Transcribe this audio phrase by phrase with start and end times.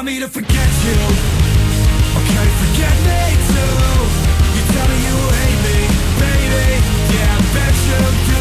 [0.00, 0.96] Want me to forget you?
[2.16, 3.76] Okay, forget me too.
[4.56, 5.78] You tell me you hate me,
[6.16, 6.68] baby.
[7.12, 8.00] Yeah, I bet you
[8.32, 8.40] do.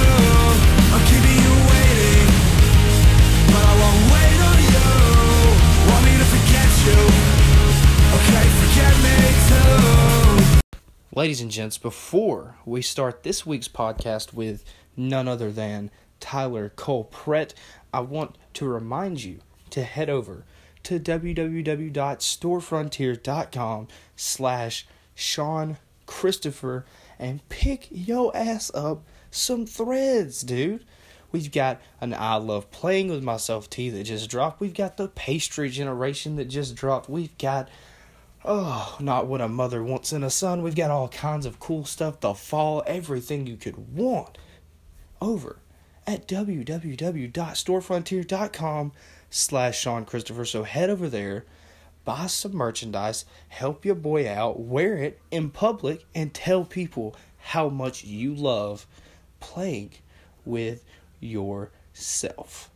[0.96, 2.28] I'm keeping you waiting,
[3.52, 4.88] but I won't wait on you.
[5.92, 7.00] Want me to forget you?
[8.16, 9.20] Okay, forget me
[9.50, 10.72] too.
[11.14, 14.64] Ladies and gents, before we start this week's podcast with
[14.96, 15.92] none other than
[16.22, 17.54] Tyler Cullprett,
[17.94, 19.42] I want to remind you
[19.72, 20.46] to head over
[20.90, 26.86] to www.storefrontier.com slash Sean Christopher
[27.20, 30.84] and pick your ass up some threads, dude.
[31.32, 34.60] We've got an I Love Playing with Myself tee that just dropped.
[34.60, 37.08] We've got the Pastry Generation that just dropped.
[37.08, 37.70] We've got
[38.44, 40.64] Oh, not what a mother wants in a son.
[40.64, 44.40] We've got all kinds of cool stuff, the fall, everything you could want
[45.22, 45.60] over
[46.08, 48.92] at www.storefrontier.com
[49.30, 50.46] slash Sean Christopher.
[50.46, 51.46] So head over there,
[52.06, 57.70] buy some merchandise, help your boy out, wear it in public, and tell people how
[57.70, 58.86] much you love
[59.40, 59.92] playing
[60.46, 60.84] with
[61.20, 62.70] yourself.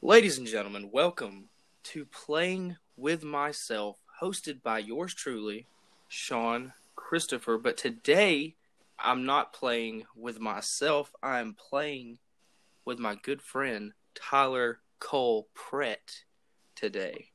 [0.00, 1.48] Ladies and gentlemen, welcome
[1.84, 5.66] to Playing with Myself, hosted by yours truly,
[6.08, 7.56] Sean Christopher.
[7.58, 8.56] But today,
[8.98, 12.18] I'm not playing with myself, I'm playing
[12.84, 16.22] with my good friend, Tyler Cullprett,
[16.76, 17.26] today.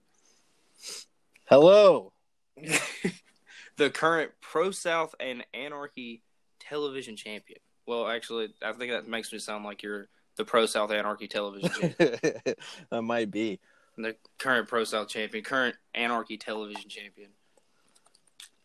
[1.49, 2.13] Hello.
[3.77, 6.23] the current Pro South and Anarchy
[6.59, 7.59] television champion.
[7.85, 11.69] Well, actually, I think that makes me sound like you're the Pro South Anarchy television
[11.69, 12.35] champion.
[12.89, 13.59] that might be.
[13.97, 17.31] the current Pro South champion, current Anarchy television champion.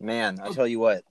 [0.01, 1.03] Man, I tell you what.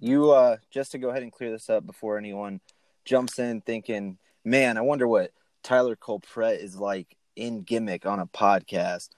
[0.00, 2.60] You uh just to go ahead and clear this up before anyone
[3.04, 5.30] jumps in thinking, "Man, I wonder what
[5.64, 9.08] Tyler Cullprett is like in gimmick on a podcast."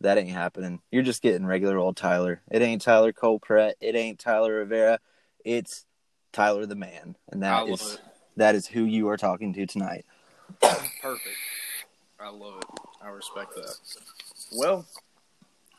[0.00, 0.80] That ain't happening.
[0.90, 2.42] You're just getting regular old Tyler.
[2.50, 3.74] It ain't Tyler Cullprett.
[3.80, 5.00] It ain't Tyler Rivera.
[5.44, 5.86] It's
[6.32, 8.00] Tyler the man, and that is it.
[8.36, 10.04] that is who you are talking to tonight.
[10.60, 11.36] Perfect.
[12.20, 12.80] I love it.
[13.00, 13.76] I respect that.
[14.56, 14.86] Well,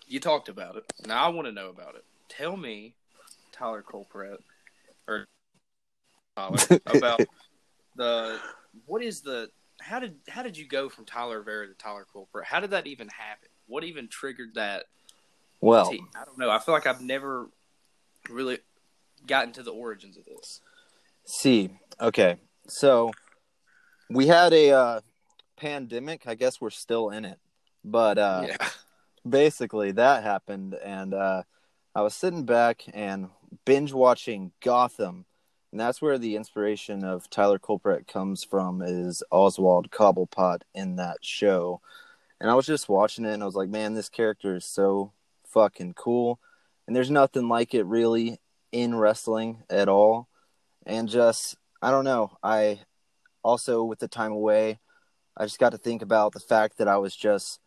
[0.08, 0.86] you talked about it.
[1.06, 2.06] Now I want to know about it.
[2.30, 2.94] Tell me,
[3.52, 4.38] Tyler Cullprett,
[5.08, 5.26] or
[6.38, 7.22] Tyler, about
[7.96, 8.40] the
[8.86, 9.50] what is the
[9.86, 12.46] how did how did you go from Tyler Rivera to Tyler Cullprett?
[12.46, 13.50] How did that even happen?
[13.68, 14.86] What even triggered that?
[15.62, 16.50] Well, I don't know.
[16.50, 17.48] I feel like I've never
[18.30, 18.60] really
[19.28, 20.62] gotten to the origins of this.
[21.26, 21.70] See,
[22.02, 22.38] okay,
[22.68, 23.12] so
[24.10, 25.02] we had a uh,
[25.56, 26.24] pandemic.
[26.26, 27.40] I guess we're still in it,
[27.84, 28.70] but uh, yeah.
[29.28, 31.44] basically that happened, and uh,
[31.94, 33.30] I was sitting back and
[33.66, 35.26] binge watching Gotham,
[35.76, 38.82] and that's where the inspiration of Tyler Cullprett comes from.
[38.82, 41.82] Is Oswald Cobblepot in that show?
[42.40, 45.12] And I was just watching it, and I was like, man, this character is so
[45.50, 46.40] fucking cool,
[46.88, 48.40] and there's nothing like it really
[48.72, 50.30] in wrestling at all
[50.86, 52.38] and just I don't know.
[52.42, 52.80] I
[53.44, 54.80] also with the time away,
[55.36, 57.60] I just got to think about the fact that I was just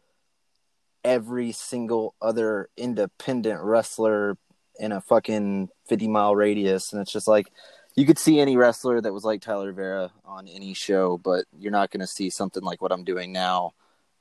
[1.04, 4.38] every single other independent wrestler
[4.78, 7.48] in a fucking 50 mile radius and it's just like
[7.98, 11.72] you could see any wrestler that was like Tyler Vera on any show, but you're
[11.72, 13.72] not going to see something like what I'm doing now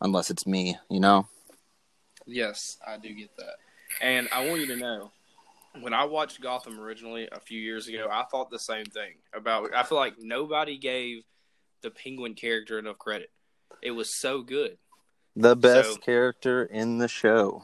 [0.02, 1.28] unless it's me, you know?
[2.26, 3.56] Yes, I do get that.
[4.02, 5.12] And I want you to know,
[5.82, 9.74] when I watched Gotham originally a few years ago, I thought the same thing about.
[9.76, 11.24] I feel like nobody gave
[11.84, 13.30] the Penguin character enough credit.
[13.84, 14.78] It was so good,
[15.36, 17.64] The best So- character in the show.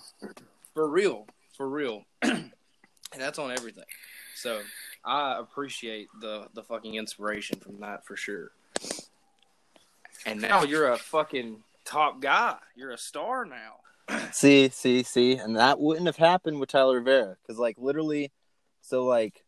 [0.75, 1.25] for real,
[1.57, 2.51] for real, and
[3.17, 3.85] that's on everything.
[4.35, 4.61] So
[5.05, 8.51] I appreciate the the fucking inspiration from that for sure.
[10.25, 12.57] And now you're a fucking top guy.
[12.75, 13.75] You're a star now.
[14.31, 18.33] See, see, see, and that wouldn't have happened with Tyler Rivera because, like, literally,
[18.81, 19.45] so like,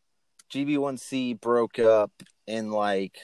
[0.49, 2.11] GB1C broke up
[2.47, 3.17] in like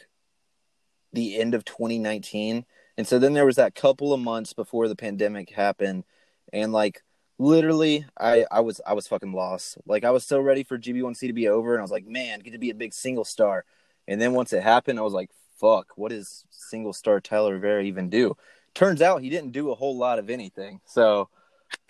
[1.14, 2.66] the end of 2019,
[2.98, 6.04] and so then there was that couple of months before the pandemic happened,
[6.52, 7.02] and like,
[7.42, 9.78] literally, I I was I was fucking lost.
[9.86, 12.40] Like, I was so ready for GB1C to be over, and I was like, man,
[12.40, 13.66] get to be a big single star,
[14.08, 15.30] and then once it happened, I was like,
[15.60, 18.36] fuck, what does single star Tyler Rivera even do?
[18.74, 20.82] turns out he didn't do a whole lot of anything.
[20.86, 21.30] So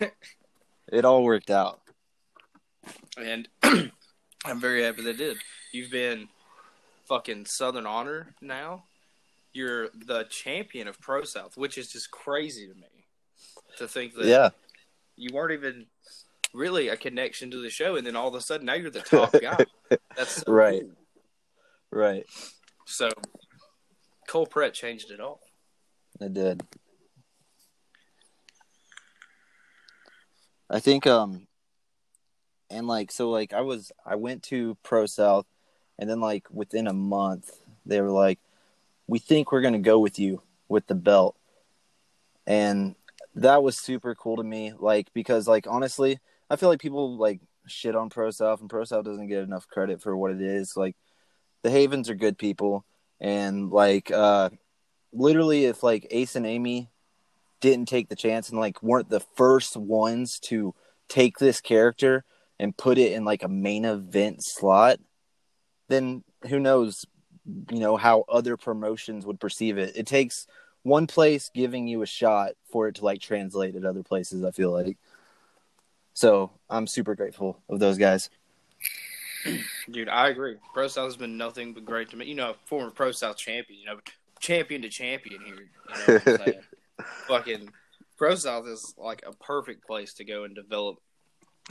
[0.00, 1.80] it all worked out.
[3.16, 5.36] and I'm very happy they did.
[5.72, 6.28] You've been
[7.08, 8.84] fucking Southern Honor now.
[9.52, 13.06] You're the champion of Pro South, which is just crazy to me
[13.76, 14.50] to think that Yeah.
[15.16, 15.86] You weren't even
[16.54, 19.00] really a connection to the show, and then all of a sudden now you're the
[19.00, 19.66] top guy.
[20.16, 20.82] That's so Right.
[20.82, 20.92] cool.
[21.90, 22.26] Right.
[22.86, 23.10] So
[24.28, 25.40] Cullprett changed it all.
[26.20, 26.62] It did.
[30.70, 31.46] I think um
[32.70, 35.46] and like so like I was I went to Pro South
[35.98, 37.50] and then like within a month
[37.84, 38.38] they were like
[39.06, 41.36] we think we're going to go with you with the belt.
[42.46, 42.94] And
[43.34, 46.18] that was super cool to me like because like honestly,
[46.50, 49.68] I feel like people like shit on Pro South and Pro South doesn't get enough
[49.68, 50.76] credit for what it is.
[50.76, 50.96] Like
[51.62, 52.84] the Havens are good people
[53.20, 54.50] and like uh
[55.12, 56.90] literally if like Ace and Amy
[57.60, 60.74] didn't take the chance and like weren't the first ones to
[61.08, 62.24] take this character
[62.58, 64.98] and put it in like a main event slot,
[65.88, 67.06] then who knows,
[67.70, 69.96] you know, how other promotions would perceive it.
[69.96, 70.46] It takes
[70.82, 74.50] one place giving you a shot for it to like translate at other places, I
[74.50, 74.96] feel like.
[76.14, 78.28] So I'm super grateful of those guys.
[79.90, 80.56] Dude, I agree.
[80.72, 82.26] Pro South has been nothing but great to me.
[82.26, 83.98] You know, former Pro South champion, you know,
[84.40, 85.68] champion to champion here.
[86.06, 86.52] You know?
[87.26, 87.68] Fucking
[88.16, 90.98] Pro South is like a perfect place to go and develop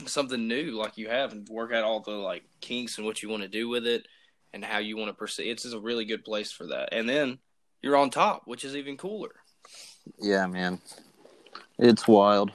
[0.06, 3.28] something new like you have and work out all the like kinks and what you
[3.28, 4.06] want to do with it
[4.52, 5.50] and how you want to proceed.
[5.50, 6.90] It's just a really good place for that.
[6.92, 7.38] And then
[7.82, 9.34] you're on top, which is even cooler.
[10.20, 10.80] Yeah, man.
[11.78, 12.52] It's wild.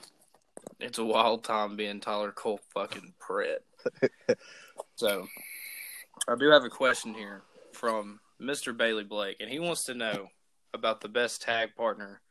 [0.80, 3.64] It's a wild time being Tyler Cole fucking Pratt.
[4.96, 5.28] so,
[6.28, 7.44] I do have a question here
[7.74, 8.76] from Mr.
[8.76, 10.30] Bailey Blake, and he wants to know
[10.74, 12.22] about the best tag partner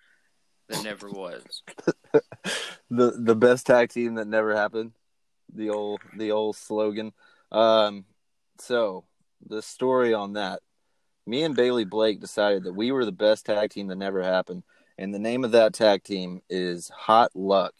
[0.68, 1.62] that never was.
[2.90, 4.92] the the best tag team that never happened.
[5.52, 7.12] The old the old slogan.
[7.52, 8.04] Um
[8.58, 9.04] so
[9.46, 10.60] the story on that.
[11.26, 14.62] Me and Bailey Blake decided that we were the best tag team that never happened.
[14.96, 17.74] And the name of that tag team is Hot Luck,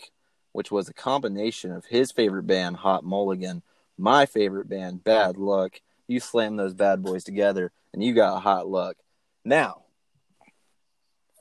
[0.52, 3.62] which was a combination of his favorite band, Hot Mulligan,
[3.96, 5.80] my favorite band, Bad Luck.
[6.08, 8.96] You slam those bad boys together and you got Hot Luck.
[9.44, 9.84] Now,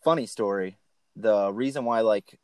[0.04, 0.78] funny story.
[1.16, 2.40] The reason why like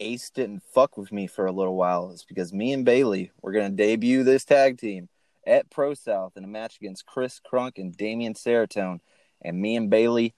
[0.00, 3.52] Ace didn't fuck with me for a little while is because me and Bailey were
[3.52, 5.08] gonna debut this tag team
[5.46, 9.00] at Pro South in a match against Chris Crunk and Damian Serotonin,
[9.42, 10.34] and me and Bailey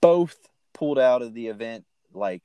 [0.00, 2.42] both pulled out of the event like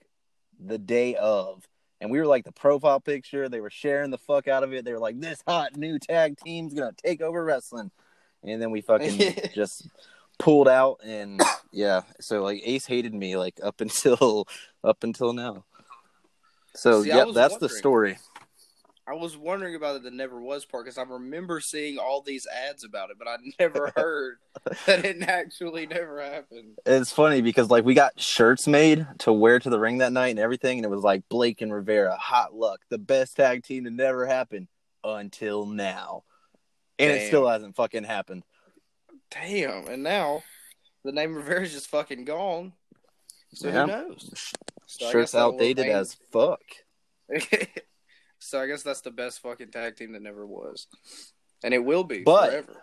[0.59, 1.67] the day of.
[2.01, 3.47] And we were like the profile picture.
[3.47, 4.83] They were sharing the fuck out of it.
[4.83, 7.91] They were like, "This hot new tag team's gonna take over wrestling,"
[8.43, 9.87] and then we fucking just
[10.37, 10.99] pulled out.
[11.03, 11.41] And
[11.71, 14.47] yeah, so like Ace hated me like up until
[14.83, 15.63] up until now.
[16.75, 18.17] So See, yeah, that's the story.
[19.05, 22.47] I was wondering about it, the never was part, because I remember seeing all these
[22.47, 24.37] ads about it, but I never heard
[24.85, 26.77] that it actually never happened.
[26.85, 30.29] It's funny because like we got shirts made to wear to the ring that night
[30.29, 33.83] and everything, and it was like Blake and Rivera, hot luck, the best tag team
[33.83, 34.67] to never happen
[35.03, 36.23] until now,
[36.97, 38.43] and it still hasn't fucking happened.
[39.29, 40.43] Damn, and now
[41.03, 42.73] the name Rivera's just fucking gone.
[43.53, 43.81] So Yeah.
[43.81, 44.53] who knows?
[44.87, 46.61] So Shirts outdated as fuck.
[48.43, 50.87] so I guess that's the best fucking tag team that never was,
[51.63, 52.81] and it will be But- forever.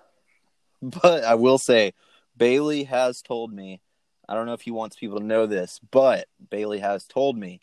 [0.83, 1.93] But I will say,
[2.37, 3.81] Bailey has told me.
[4.29, 7.61] I don't know if he wants people to know this, but Bailey has told me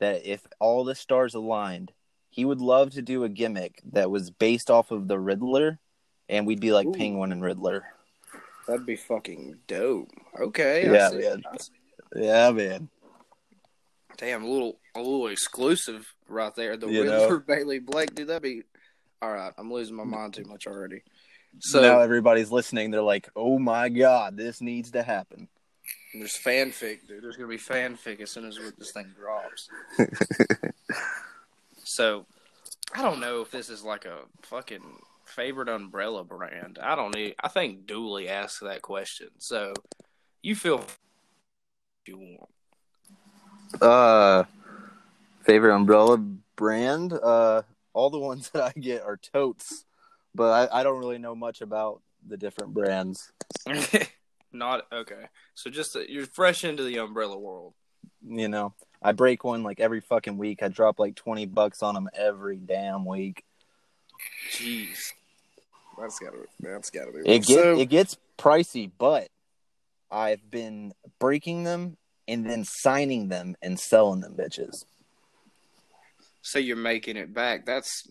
[0.00, 1.92] that if all the stars aligned,
[2.30, 5.78] he would love to do a gimmick that was based off of the Riddler,
[6.28, 6.92] and we'd be like Ooh.
[6.92, 7.84] Penguin and Riddler.
[8.66, 10.10] That'd be fucking dope.
[10.38, 11.42] Okay, Yeah, man.
[12.16, 12.88] Yeah, man.
[14.20, 16.76] Damn, a little a little exclusive right there.
[16.76, 17.38] The You know?
[17.46, 18.62] Bailey Blake, dude, that'd be
[19.22, 19.54] all right.
[19.56, 21.02] I'm losing my mind too much already.
[21.58, 22.90] So now everybody's listening.
[22.90, 25.48] They're like, "Oh my god, this needs to happen."
[26.14, 27.22] there's fanfic, dude.
[27.22, 29.68] There's gonna be fanfic as soon as this thing drops.
[31.84, 32.26] so
[32.94, 34.82] I don't know if this is like a fucking
[35.24, 36.78] favorite umbrella brand.
[36.82, 37.36] I don't need.
[37.42, 39.28] I think Dooley asked that question.
[39.38, 39.72] So
[40.42, 40.84] you feel
[42.06, 42.50] you want.
[43.80, 44.44] Uh,
[45.42, 46.18] favorite umbrella
[46.56, 47.12] brand?
[47.12, 47.62] Uh,
[47.92, 49.84] all the ones that I get are totes,
[50.34, 53.32] but I, I don't really know much about the different brands.
[54.52, 55.26] Not okay.
[55.54, 57.74] So just that you're fresh into the umbrella world.
[58.26, 60.62] You know, I break one like every fucking week.
[60.62, 63.44] I drop like twenty bucks on them every damn week.
[64.50, 65.12] Jeez,
[65.98, 67.20] that's gotta that's gotta be.
[67.24, 69.28] It so, it gets pricey, but
[70.10, 71.96] I've been breaking them
[72.30, 74.84] and then signing them and selling them bitches.
[76.42, 77.66] so you're making it back.
[77.66, 78.08] That's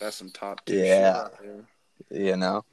[0.00, 1.12] that's some top tier Yeah.
[1.12, 1.66] shit right
[2.10, 2.22] there.
[2.26, 2.64] You know,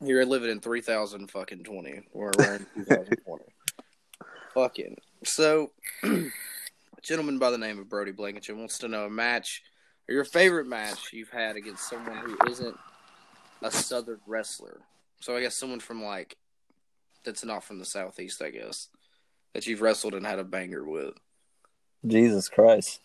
[0.00, 2.00] You're living in three thousand fucking twenty.
[2.12, 3.44] We're around two thousand twenty.
[4.54, 5.70] Fucking so,
[6.02, 6.30] a
[7.02, 9.62] gentleman by the name of Brody Blankenship wants to know a match
[10.08, 12.76] or your favorite match you've had against someone who isn't
[13.62, 14.80] a Southern wrestler.
[15.20, 16.36] So I guess someone from like
[17.24, 18.42] that's not from the Southeast.
[18.42, 18.88] I guess
[19.54, 21.14] that you've wrestled and had a banger with.
[22.06, 23.00] Jesus Christ.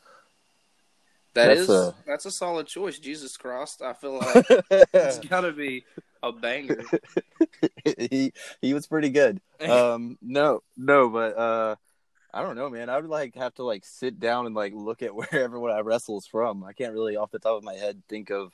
[1.33, 2.97] That That's is a- that's a solid choice.
[2.97, 5.85] Jesus Christ, I feel like it's got to be
[6.23, 6.81] a banger.
[8.09, 9.39] he he was pretty good.
[9.59, 11.75] Um, no, no, but uh,
[12.31, 12.89] I don't know, man.
[12.89, 15.79] I would like have to like sit down and like look at where everyone I
[15.79, 16.63] wrestle is from.
[16.63, 18.51] I can't really off the top of my head think of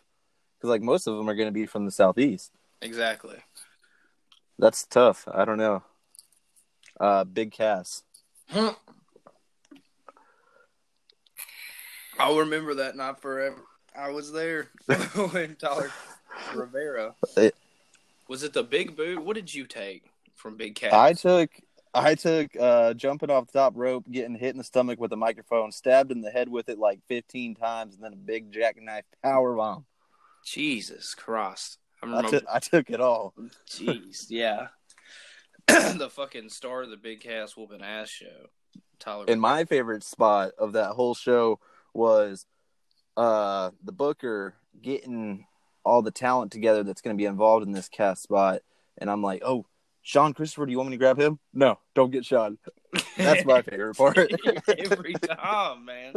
[0.58, 2.52] because like most of them are going to be from the southeast.
[2.82, 3.38] exactly.
[4.60, 5.28] That's tough.
[5.34, 5.84] I don't know.
[7.00, 8.04] Uh, Big Cass.
[12.20, 13.62] I'll remember that night forever.
[13.98, 14.70] I was there
[15.32, 15.92] when Tyler
[16.56, 17.16] Rivera.
[17.38, 17.56] It-
[18.28, 19.24] was it the big boot?
[19.24, 20.94] What did you take from Big Cass?
[20.94, 21.52] I took
[21.94, 25.18] I took uh jumping off the top rope, getting hit in the stomach with a
[25.18, 29.04] microphone, stabbed in the head with it like fifteen times, and then a big jackknife
[29.22, 29.86] power bomb.
[30.46, 31.78] Jesus Christ.
[32.02, 33.34] I I took I took it all.
[33.70, 34.68] Jeez, yeah.
[35.98, 38.50] the fucking star of the Big Cass whooping ass show.
[39.00, 39.26] Tyler.
[39.28, 41.60] And my favorite spot of that whole show
[41.94, 42.46] was
[43.18, 45.46] uh the booker getting
[45.86, 48.62] all the talent together that's going to be involved in this cast spot
[48.98, 49.68] and i'm like oh
[50.02, 52.58] sean christopher do you want me to grab him no don't get sean
[53.18, 54.18] that's my favorite part
[54.68, 56.14] Every time, man.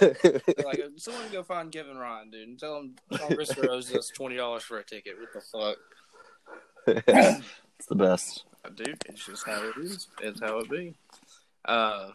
[0.00, 4.36] Like, someone go find Kevin Ryan, dude, and tell him Sean Christopher owes us twenty
[4.36, 5.14] dollars for a ticket.
[5.18, 5.76] What the fuck?
[7.78, 9.02] it's the best dude.
[9.06, 10.08] It's just how it is.
[10.20, 10.94] It's how it be.
[11.64, 12.10] Uh,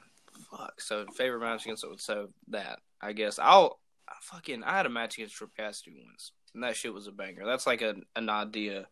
[0.51, 0.79] fuck.
[0.79, 5.17] So favorite match against so that I guess I'll I fucking I had a match
[5.17, 7.45] against Trip Cassidy once, and that shit was a banger.
[7.45, 8.88] That's like a an idea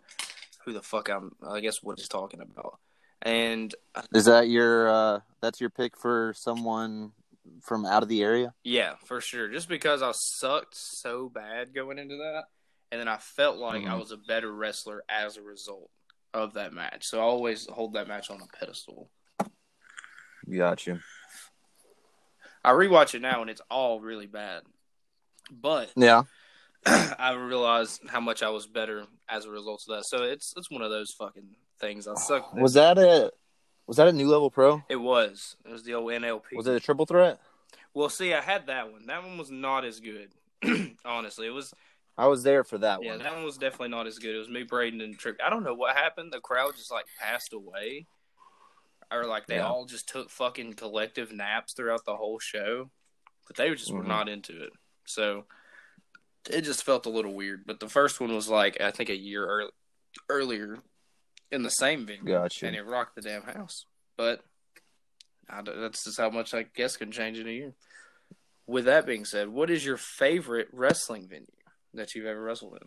[0.66, 1.36] who the fuck I'm.
[1.48, 2.80] I guess what he's talking about.
[3.24, 7.12] And uh, is that your uh that's your pick for someone
[7.62, 9.48] from out of the area yeah, for sure.
[9.48, 12.46] Just because I sucked so bad going into that,
[12.92, 14.00] and then I felt like I Mhm.
[14.00, 15.90] was a better wrestler as a result
[16.34, 17.06] of that match.
[17.08, 19.10] So I always hold that match on a pedestal.
[20.50, 21.00] Gotcha.
[22.64, 24.64] I rewatch it now and it's all really bad.
[25.52, 26.24] But yeah
[26.86, 30.06] I realized how much I was better as a result of that.
[30.06, 32.08] So it's it's one of those fucking things.
[32.08, 32.54] I suck.
[32.54, 33.32] was that a
[33.88, 35.56] was that a new level pro It was.
[35.66, 36.56] It was the old NLP.
[36.56, 37.40] was it a triple threat
[37.94, 39.06] Well, see, I had that one.
[39.08, 40.30] That one was not as good.
[41.06, 41.74] Honestly, it was.
[42.22, 44.36] I was there for that Yeah, one that one was definitely not as good.
[44.36, 45.38] It was me, Braden, and Trick.
[45.44, 46.32] I don't know what happened.
[46.32, 48.06] The crowd just like passed away,
[49.12, 49.68] or like they Yeah.
[49.68, 52.92] all just took fucking collective naps throughout the whole show.
[53.48, 54.08] But they just were Mhm.
[54.08, 54.72] not into it,
[55.06, 55.48] so
[56.48, 57.66] it just felt a little weird.
[57.66, 59.72] But the first one was like I think a year early,
[60.30, 60.78] earlier
[61.50, 62.68] in the same venue, Gotcha.
[62.68, 63.88] and it rocked the damn house.
[64.16, 64.46] But
[65.50, 67.74] that's just how much I guess can change in a year.
[68.68, 71.48] With that being said, what is your favorite wrestling venue
[71.94, 72.80] that you've ever wrestled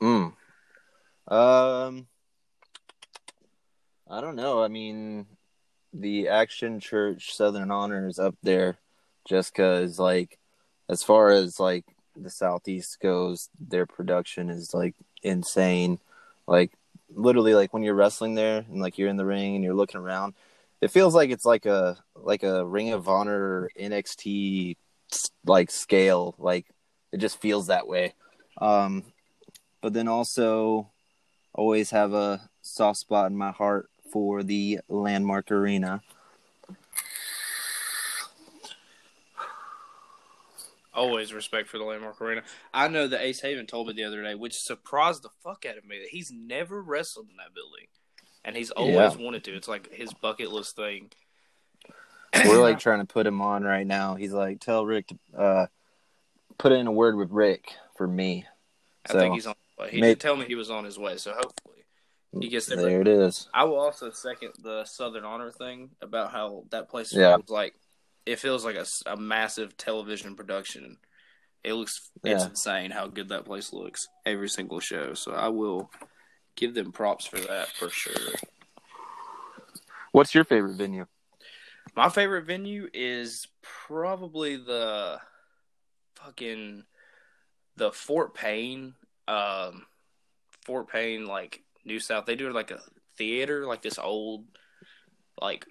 [0.00, 0.36] in?
[1.28, 1.32] Mm.
[1.32, 2.06] Um,
[4.08, 4.62] I don't know.
[4.62, 5.26] I mean,
[5.92, 8.78] the Action Church Southern Honor is up there,
[9.26, 10.38] just because, like,
[10.88, 11.84] as far as like
[12.14, 15.98] the Southeast goes, their production is like insane.
[16.46, 16.72] Like,
[17.14, 20.00] literally, like when you're wrestling there and like you're in the ring and you're looking
[20.00, 20.34] around,
[20.80, 24.76] it feels like it's like a like a Ring of Honor NXT
[25.44, 26.34] like scale.
[26.38, 26.66] Like,
[27.12, 28.14] it just feels that way.
[28.58, 29.04] Um,
[29.80, 30.90] but then also
[31.54, 36.02] always have a soft spot in my heart for the landmark arena
[40.94, 42.42] Always respect for the Landmark Arena.
[42.72, 45.76] I know that Ace Haven told me the other day, which surprised the fuck out
[45.76, 47.84] of me, that he's never wrestled in that building,
[48.46, 49.22] and he's always Yeah.
[49.22, 49.54] wanted to.
[49.54, 51.10] It's like his bucket list thing.
[52.46, 55.66] we're like trying to put him on right now he's like tell rick to uh
[56.58, 58.44] put in a word with rick for me
[59.08, 59.54] I so think he's on.
[59.54, 59.90] his way.
[59.92, 61.84] He may- did tell me he was on his way, so hopefully
[62.40, 62.76] he gets there.
[62.76, 67.12] there it is I will also second the Southern Honor thing about how that place
[67.12, 67.36] Yeah.
[67.36, 67.74] feels like
[68.26, 70.98] it feels like a massive television production.
[71.62, 72.48] It looks it's Yeah.
[72.50, 75.14] insane how good that place looks every single show.
[75.14, 75.90] So I will
[76.56, 78.12] give them props for that for sure.
[80.12, 81.06] what's your favorite venue
[81.94, 85.20] My favorite venue is probably the
[86.16, 86.84] fucking
[87.76, 88.94] the Fort Payne,
[89.28, 89.86] um,
[90.64, 92.26] Fort Payne, like New South.
[92.26, 92.80] They do like a
[93.16, 94.44] theater, like this old,
[95.40, 95.66] like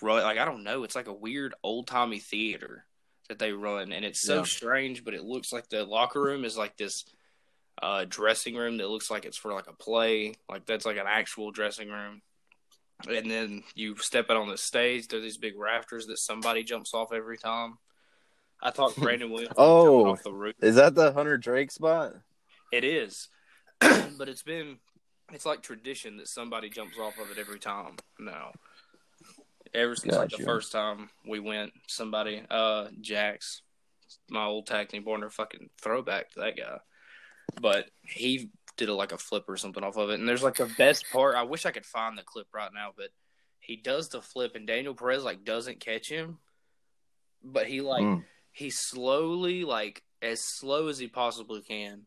[0.00, 0.22] run.
[0.22, 2.84] Like I don't know, it's like a weird old timey theater
[3.28, 4.42] that they run, and it's so Yeah.
[4.44, 5.04] strange.
[5.04, 7.04] But it looks like the locker room is like this
[7.80, 10.34] uh dressing room that looks like it's for like a play.
[10.48, 12.20] Like that's like an actual dressing room
[13.08, 15.08] and then you step out on the stage.
[15.08, 17.78] There's these big rafters that somebody jumps off every time.
[18.62, 19.54] I thought Brandon Williams.
[19.56, 20.06] Oh.
[20.06, 20.54] off the roof.
[20.62, 22.12] is that the hunter drake spot
[22.70, 23.28] It is,
[23.80, 24.78] but it's been
[25.32, 28.52] it's like tradition that somebody jumps off of it every time now.
[29.74, 33.62] Ever since like the first time we went, somebody, uh, Jax,
[34.28, 36.78] my old tag team partner, fucking throwback to that guy.
[37.60, 40.20] But he did a, like a flip or something off of it.
[40.20, 41.36] And there's like the best part.
[41.36, 43.08] I wish I could find the clip right now, but
[43.60, 46.38] he does the flip and Daniel Perez like doesn't catch him.
[47.42, 48.24] But he like Mm.
[48.52, 52.02] He slowly like as slow as he possibly can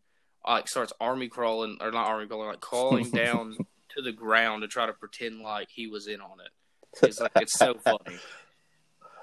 [0.47, 3.57] like starts army crawling or not army crawling like crawling down
[3.95, 7.05] to the ground to try to pretend like he was in on it.
[7.07, 8.17] It's like it's so funny.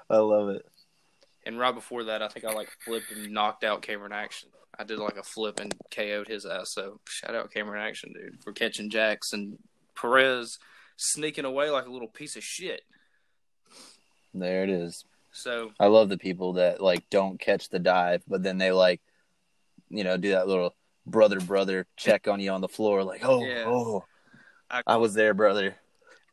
[0.09, 0.65] I love it.
[1.45, 4.49] And right before that, I think I like flipped and knocked out Cameron Action.
[4.77, 6.73] I did like a flip and KO'd his ass.
[6.73, 9.57] So shout out Cameron Action, dude, for catching Jax and
[9.95, 10.57] Perez
[10.97, 12.81] sneaking away like a little piece of shit.
[14.33, 15.05] There it is.
[15.33, 19.01] So I love the people that like don't catch the dive, but then they like,
[19.89, 20.75] you know, do that little
[21.05, 23.65] brother brother check on you on the floor, like, oh, Yeah.
[23.67, 24.05] oh,
[24.69, 25.75] I, I was there, brother.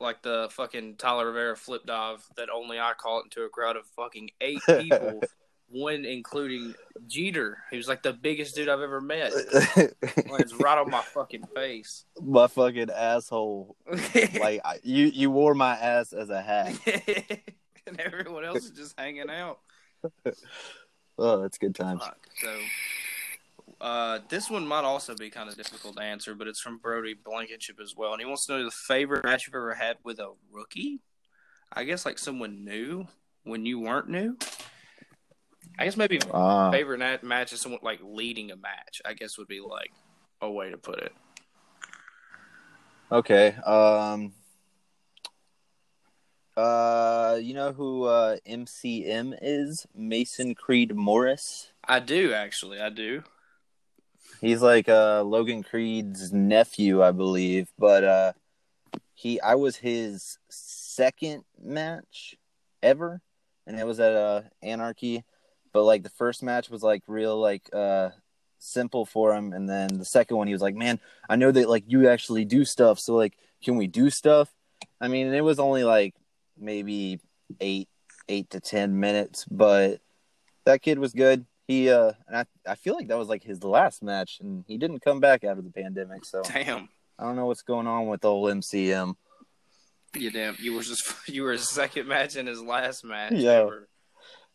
[0.01, 3.85] like the fucking Tyler Rivera flip dive that only I caught into a crowd of
[3.97, 5.23] fucking eight people,
[5.69, 6.75] one including
[7.07, 9.33] Jeter, who's like the biggest dude I've ever met.
[10.43, 12.05] It's right on my fucking face.
[12.23, 13.77] my fucking asshole.
[14.41, 16.75] Like I, you, you wore my ass as a hat.
[18.05, 19.59] and everyone else is just hanging out.
[21.23, 22.03] Oh, that's good times.
[22.03, 22.17] Fuck.
[22.41, 22.57] So,
[23.79, 27.13] uh, this one might also be kind of difficult to answer, but it's from Brody
[27.13, 30.19] Blankenship as well, and he wants to know the favorite match you've ever had with
[30.19, 31.01] a rookie.
[31.71, 33.07] I guess like someone new
[33.45, 34.39] when you weren't new.
[35.79, 39.03] I guess maybe Ah, favorite nat- match is someone like leading a match.
[39.05, 39.93] I guess would be like
[40.41, 41.13] a way to put it.
[43.13, 43.49] okay.
[43.67, 44.33] Um.
[46.61, 49.87] Uh, you know who uh, MCM is?
[49.95, 51.73] Mason Creed Morris.
[51.83, 52.79] I do actually.
[52.79, 53.23] I do.
[54.43, 58.33] He's like uh Logan Creed's nephew, I believe, but uh
[59.15, 62.37] he I was his second match
[62.83, 63.23] ever
[63.67, 65.25] and it was at uh Anarchy,
[65.73, 68.11] but like the first match was like real like uh
[68.59, 71.71] simple for him and then the second one he was like, "Man, I know that
[71.71, 74.53] like you actually do stuff, so like can we do stuff?"
[75.01, 76.15] I mean, it was only like
[76.61, 77.21] maybe
[77.61, 77.89] 8
[78.29, 80.01] 8 to 10 minutes, but
[80.65, 81.47] that kid was good.
[81.67, 84.77] He uh, and I I feel like that was like his last match, and he
[84.77, 86.25] didn't come back out of the pandemic.
[86.25, 86.89] So Damn.
[87.19, 89.15] I don't know what's going on with old MCM.
[90.17, 90.57] You damn.
[90.59, 93.33] You were just you were his second match in his last match.
[93.35, 93.51] Yeah.
[93.53, 93.89] ever.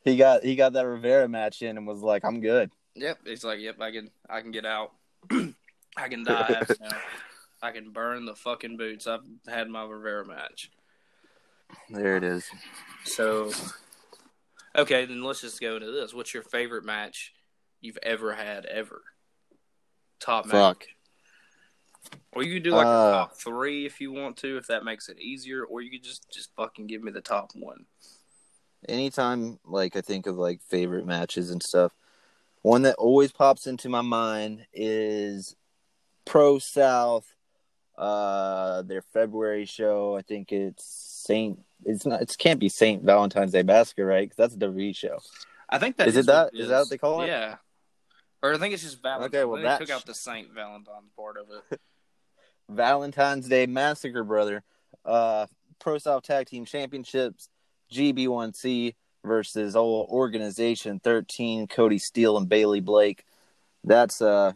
[0.03, 2.69] He got he got that Rivera match in and was like, I'm good.
[2.95, 4.93] Yep, it's like, yep, I can, I can get out.
[5.31, 6.61] I can die.
[7.61, 9.07] I can burn the fucking boots.
[9.07, 10.71] I've had my Rivera match.
[11.89, 12.45] There it is.
[13.03, 13.51] So,
[14.75, 16.13] okay, then let's just go into this.
[16.13, 17.33] What's your favorite match
[17.81, 19.03] you've ever had ever?
[20.19, 20.85] Top match, Fuck.
[22.31, 24.83] or you could do like Uh, a top three if you want to, if that
[24.85, 27.85] makes it easier, or you could just just fucking give me the top one.
[28.87, 31.91] Anytime like I think of like favorite matches and stuff,
[32.61, 35.55] one that always pops into my mind is
[36.25, 37.34] Pro South.
[37.97, 40.15] Uh, their February show.
[40.17, 41.59] I think it's Saint.
[41.85, 42.21] It's not.
[42.21, 44.23] It can't be Saint Valentine's Day Massacre, right?
[44.29, 45.19] Because that's the WWE show.
[45.69, 47.27] I think that Is it what that- is that what they call it?
[47.27, 47.55] Yeah.
[48.43, 49.27] Or I think it's just Valentine.
[49.29, 51.79] Okay, well, they that took out the Saint Valentine part of it.
[52.69, 54.63] Valentine's Day Massacre, brother.
[55.03, 55.47] Uh,
[55.79, 57.49] Pro South Tag Team Championships,
[57.93, 63.23] GB1C versus old Organization 13, Cody Steele and Bailey Blake.
[63.83, 64.53] That's uh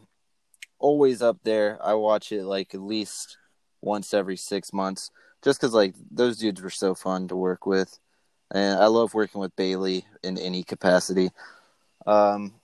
[0.80, 1.78] always up there.
[1.82, 3.38] I watch it like at least
[3.80, 5.10] once every six months,
[5.42, 7.98] just because like those dudes were so fun to work with,
[8.50, 11.30] and I love working with Bailey in any capacity.
[12.06, 12.54] Um,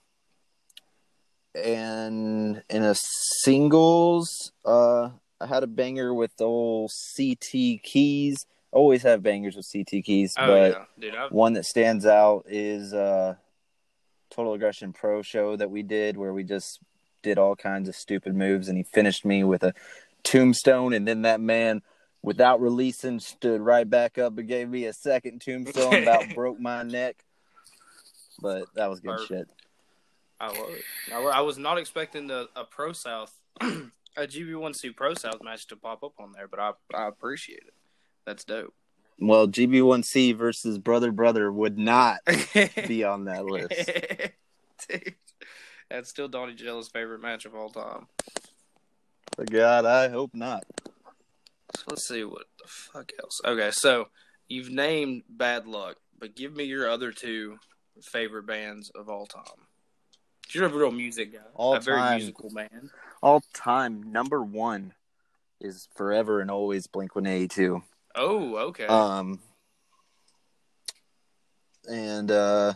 [1.55, 8.45] and in a singles, uh, I had a banger with the old CT keys.
[8.71, 11.31] Always have bangers with CT keys, Oh but yeah, dude.
[11.31, 13.35] One that stands out is uh
[14.29, 16.79] Total Aggression Pro show that we did where we just
[17.27, 19.73] did all kinds of stupid moves and he finished me with a
[20.23, 21.81] tombstone and then that man
[22.21, 26.83] without releasing stood right back up and gave me a second tombstone about broke my
[26.83, 27.17] neck.
[28.39, 29.27] But that was good Perfect.
[29.27, 29.49] shit.
[30.39, 30.83] I love it.
[31.11, 33.67] I, was not expecting the a Pro South, a
[34.17, 37.73] GB1C Pro South match to pop up on there, but I I appreciate it.
[38.25, 38.73] That's dope.
[39.19, 42.19] Well, GB1C versus Brother Brother would not
[42.87, 43.89] be on that list.
[45.89, 48.07] That's still Donnie Jella's favorite match of all time.
[49.49, 50.65] God, I hope not.
[51.75, 53.39] So let's see what the fuck else.
[53.45, 54.07] Okay, so
[54.47, 57.57] you've named Bad Luck, but give me your other two
[58.11, 59.43] favorite bands of all time.
[60.51, 62.17] You're a real music guy, All a very time.
[62.17, 62.89] musical man.
[63.21, 64.93] All time number one
[65.59, 67.83] is forever and always Blink 182.
[68.15, 68.85] Oh, okay.
[68.85, 69.39] Um,
[71.89, 72.73] and uh,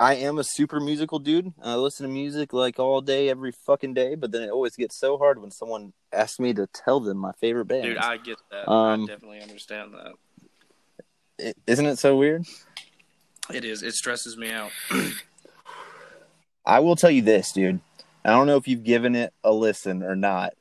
[0.00, 1.52] I am a super musical dude.
[1.62, 4.14] I listen to music like all day, every fucking day.
[4.14, 7.32] But then it always gets so hard when someone asks me to tell them my
[7.32, 7.84] favorite band.
[7.84, 8.70] Dude, I get that.
[8.70, 11.54] Um, I definitely understand that.
[11.66, 12.46] Isn't it so weird?
[13.52, 13.82] It is.
[13.82, 14.70] It stresses me out.
[16.66, 17.80] I will tell you this, dude.
[18.24, 20.54] I don't know if you've given it a listen or not,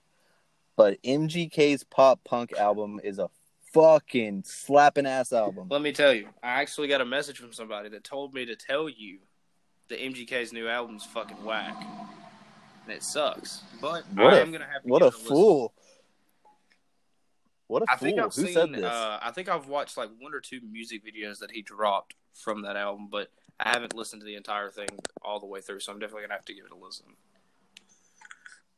[0.75, 3.29] but MGK's pop punk album is a
[3.73, 5.67] fucking slapping ass album.
[5.69, 8.55] Let me tell you, I actually got a message from somebody that told me to
[8.55, 9.19] tell you
[9.89, 11.75] that MGK's new album's fucking whack.
[12.85, 13.61] And it sucks.
[13.81, 15.27] But What I a- am gonna have to What a it listen.
[15.27, 15.73] fool!
[17.67, 18.07] What a I fool!
[18.07, 18.53] think I've Who seen.
[18.53, 18.83] said this?
[18.83, 22.61] Uh, I think I've watched like one or two music videos that he dropped from
[22.63, 24.87] that album, but I haven't listened to the entire thing
[25.21, 25.79] all the way through.
[25.79, 27.05] So I'm definitely gonna have to give it a listen.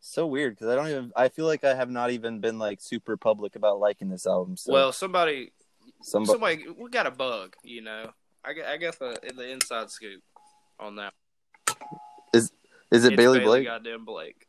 [0.05, 1.11] So weird because I don't even.
[1.15, 4.57] I feel like I have not even been like super public about liking this album.
[4.57, 5.51] So well, somebody,
[6.01, 7.55] somebody, somebody, we got a bug.
[7.63, 8.11] You know,
[8.43, 10.21] I I got the uh, the inside scoop
[10.79, 11.13] on that.
[12.33, 12.51] is
[12.91, 13.65] Is it It's Bailey Blake?
[13.65, 14.47] Goddamn Blake.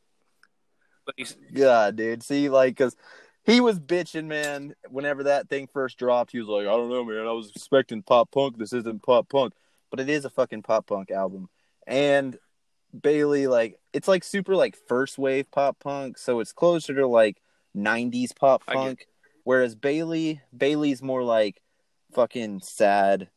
[1.05, 2.23] But he's, Yeah, dude.
[2.23, 2.97] See, like, cause
[3.45, 4.75] he was bitching, man.
[4.89, 7.27] Whenever that thing first dropped, he was like, "I don't know, man.
[7.27, 8.59] I was expecting pop punk.
[8.59, 9.55] This isn't pop punk,
[9.91, 11.49] but it is a fucking pop punk album."
[11.87, 12.37] And
[13.01, 17.41] Bailey, like, it's like super like first wave pop punk, so it's closer to like
[17.77, 19.07] '90s pop punk.
[19.45, 21.63] Whereas Bailey, Bailey's more like
[22.13, 23.29] fucking sad,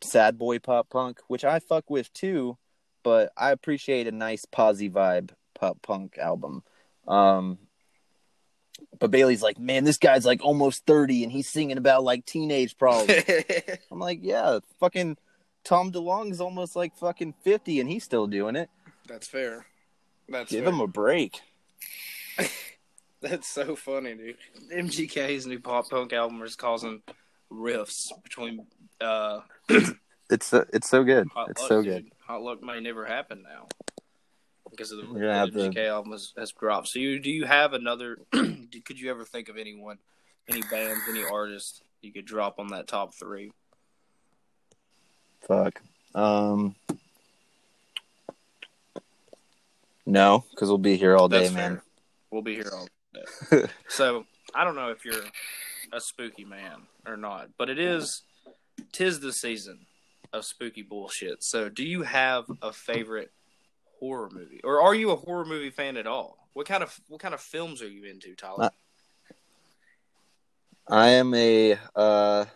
[0.00, 2.58] sad boy pop punk, which I fuck with too.
[3.04, 6.62] But I appreciate a nice posy vibe pop punk album.
[7.06, 7.58] Um,
[8.98, 12.76] but Bailey's like, man, this guy's like almost 30 and he's singing about like teenage
[12.78, 13.22] problems.
[13.90, 15.16] I'm like, yeah, fucking
[15.64, 18.68] Tom DeLonge's almost like fucking 50 and he's still doing it.
[19.06, 19.66] That's fair.
[20.28, 20.72] That's Give fair.
[20.72, 21.40] him a break.
[23.20, 24.36] That's so funny, dude.
[24.72, 27.02] MGK's new pop punk album is causing
[27.50, 28.66] rifts between
[29.00, 29.40] uh
[30.30, 31.28] It's so, it's so good.
[31.34, 32.04] Hot It's Luck, so dude.
[32.04, 32.12] good.
[32.26, 33.68] Hot Luck may never happen now
[34.70, 36.88] because of the, You're gonna the MGK album has, has dropped.
[36.88, 38.16] So, you do you have another?
[38.32, 39.98] could you ever think of anyone,
[40.48, 43.52] any bands, any artists you could drop on that top three?
[45.46, 45.80] Fuck.
[46.14, 46.74] Um,
[50.06, 51.70] no, because we'll be here all day, That's man.
[51.76, 51.82] fair.
[52.30, 53.66] We'll be here all day.
[53.88, 54.24] so
[54.54, 55.24] I don't know if you're
[55.92, 58.22] a spooky man or not, but it is
[58.92, 59.86] tis the season
[60.32, 61.42] of spooky bullshit.
[61.42, 63.30] So do you have a favorite
[64.00, 66.38] horror movie, or are you a horror movie fan at all?
[66.54, 68.64] What kind of what kind of films are you into, Tyler?
[68.64, 68.70] Uh,
[70.88, 72.46] I am a uh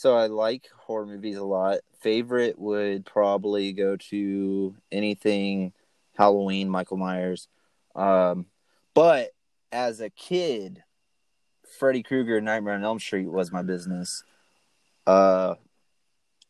[0.00, 1.80] so I like horror movies a lot.
[2.00, 5.74] Favorite would probably go to anything
[6.16, 7.48] Halloween, Michael Myers.
[7.94, 8.46] Um
[8.94, 9.32] but
[9.70, 10.82] as a kid,
[11.78, 14.24] Freddy Krueger Nightmare on Elm Street was my business.
[15.06, 15.56] Uh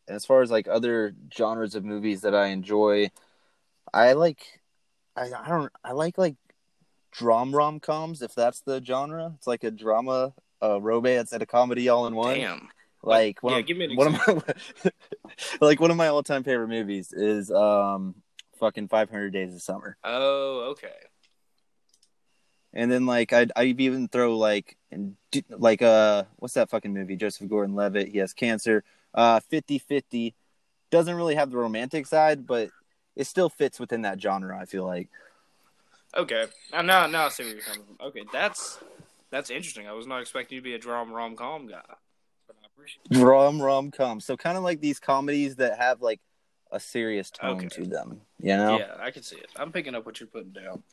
[0.07, 3.11] as far as like other genres of movies that I enjoy,
[3.93, 4.61] I like
[5.17, 6.37] I, I don't I like like
[7.11, 9.33] drum rom coms if that's the genre.
[9.35, 12.37] It's like a drama, a romance, and a comedy all in one.
[12.37, 12.69] Damn.
[13.03, 14.91] Like one yeah, of, give me an one of my
[15.61, 18.15] like one of my all time favorite movies is um
[18.59, 19.97] fucking Five Hundred Days of Summer.
[20.03, 20.93] Oh, okay.
[22.73, 25.15] And then like I'd I'd even throw like and
[25.49, 27.15] like uh what's that fucking movie?
[27.15, 28.09] Joseph Gordon Levitt.
[28.09, 28.83] He has cancer.
[29.13, 30.33] Uh 50-50.
[30.91, 32.69] Doesn't really have the romantic side, but
[33.15, 34.57] it still fits within that genre.
[34.59, 35.09] I feel like.
[36.15, 36.45] Okay.
[36.71, 38.07] Now, now, now I see where you're coming from.
[38.07, 38.79] Okay, that's
[39.31, 39.87] that's interesting.
[39.87, 41.81] I was not expecting you to be a drama rom com guy.
[42.47, 42.70] But I appreciate it.
[43.11, 44.19] Rom rom com.
[44.19, 46.19] So kind of like these comedies that have like
[46.71, 47.67] a serious tone Okay.
[47.69, 48.21] to them.
[48.39, 48.79] You know?
[48.79, 49.49] Yeah, I can see it.
[49.55, 50.83] I'm picking up what you're putting down.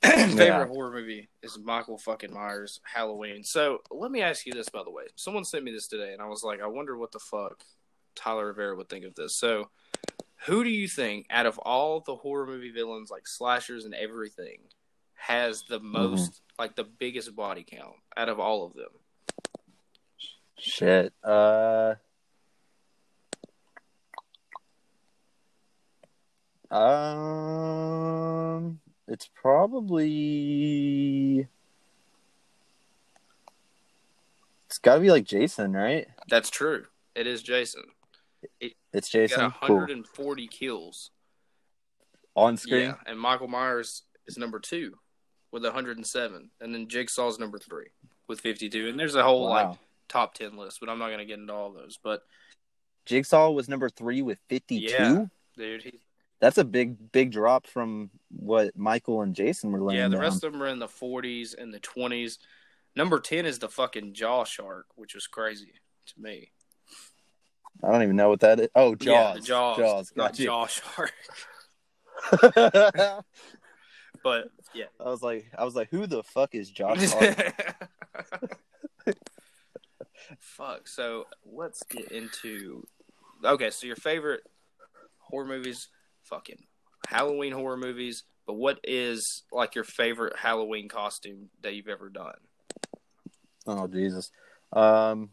[0.02, 0.66] Favorite Yeah.
[0.66, 3.42] horror movie is Michael fucking Myers Halloween.
[3.42, 5.04] So let me ask you this, by the way.
[5.16, 7.64] Someone sent me this today, and I was like, I wonder what the fuck
[8.14, 9.34] Tyler Rivera would think of this.
[9.34, 9.70] So,
[10.46, 14.58] who do you think, out of all the horror movie villains, like slashers and everything,
[15.14, 15.92] has the mm-hmm.
[15.92, 18.90] most, like the biggest body count out of all of them?
[20.58, 21.12] Shit.
[21.22, 21.94] Uh.
[27.48, 30.66] Um, it's probably.
[34.66, 36.06] It's got to be like Jason, right?
[36.28, 36.84] That's true.
[37.14, 37.84] It is Jason.
[38.60, 39.38] It's He Jason.
[39.48, 39.76] got Cool.
[39.76, 41.10] 140 kills.
[42.34, 42.82] On screen.
[42.82, 44.94] Yeah, and Michael Myers is number two
[45.50, 47.86] with 107, and then Jigsaw's number three
[48.28, 48.88] with 52.
[48.88, 49.70] And there's a whole Wow.
[49.70, 51.98] like top 10 list, but I'm not going to get into all those.
[52.02, 52.22] But
[53.06, 54.86] Jigsaw was number three with fifty-two.
[54.88, 55.24] Yeah.
[55.56, 56.00] dude, he,
[56.40, 60.22] That's a big, big drop from what Michael and Jason were laying yeah, the down.
[60.22, 62.38] rest of them are in the 40s and the 20s.
[62.96, 65.72] Number 10 is the fucking Jaw Shark, which was crazy
[66.06, 66.50] to me.
[67.82, 68.68] I don't even know what that is.
[68.74, 69.36] Oh, Jaws.
[69.36, 69.78] Yeah, Jaws.
[69.78, 70.12] Jaws.
[70.16, 70.34] not.
[70.34, 71.12] Jaw Shark.
[74.22, 74.86] But yeah.
[75.00, 77.10] I was like, I was like, who the fuck is Josh?
[77.10, 77.38] Hart?
[80.40, 80.88] Fuck.
[80.88, 82.86] So let's get into.
[83.44, 84.42] Okay, so your favorite
[85.18, 85.88] horror movies,
[86.24, 86.64] fucking
[87.06, 88.24] Halloween horror movies.
[88.46, 92.34] But what is like your favorite Halloween costume that you've ever done?
[93.66, 94.30] oh Jesus.
[94.72, 95.30] Um,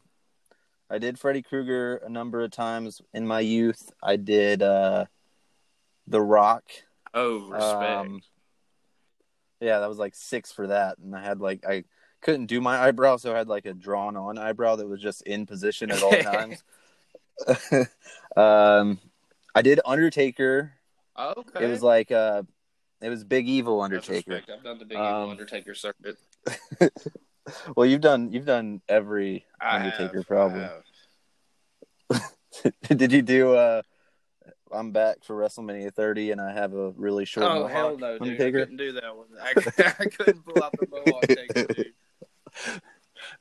[0.89, 3.91] I did Freddy Krueger a number of times in my youth.
[4.03, 5.05] I did uh,
[6.07, 6.63] The Rock.
[7.13, 7.83] Oh, respect.
[7.83, 8.21] Um,
[9.61, 11.85] yeah, that was like six for that, and I had like I
[12.25, 15.21] couldn't do my eyebrow, so I had like a drawn on eyebrow that was just
[15.21, 16.63] in position at all times.
[18.35, 18.99] um,
[19.53, 20.73] I did Undertaker.
[21.17, 21.63] okay.
[21.63, 22.41] It was like uh,
[23.01, 24.41] it was Big Evil Undertaker.
[24.51, 26.17] I've done the big Um, evil Undertaker circuit.
[27.75, 30.51] Well, you've done you've done every I Undertaker have,
[32.11, 32.31] have.
[32.97, 33.53] did you do?
[33.53, 33.83] uh
[34.71, 37.45] I'm back for WrestleMania 30, and I have a really short.
[37.45, 38.41] Oh mohawk hell no, dude!
[38.41, 39.27] I couldn't do that one.
[39.39, 39.53] I,
[39.99, 41.93] I couldn't pull out the mohawk taker, dude.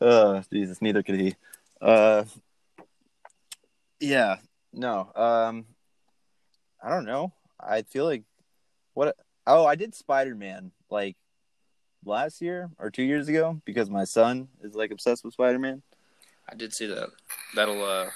[0.01, 1.35] Uh, Jesus, neither could he.
[1.81, 2.25] Uh,
[4.01, 4.37] yeah,
[4.73, 5.11] no.
[5.15, 5.67] Um,
[6.83, 7.33] I don't know.
[7.59, 8.25] I feel like
[8.95, 9.17] what?
[9.47, 11.17] Oh, I did Spider Man like
[12.05, 15.83] last year or two years ago because my son is like obsessed with Spider Man.
[16.49, 17.09] I did see that.
[17.55, 18.11] That'll uh,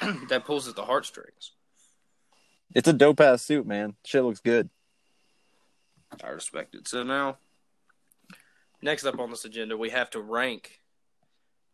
[0.28, 1.52] that pulls at the heartstrings.
[2.74, 3.94] It's a dope ass suit, man.
[4.04, 4.70] Shit looks good.
[6.22, 6.88] I respect it.
[6.88, 7.38] So now,
[8.82, 10.80] next up on this agenda, we have to rank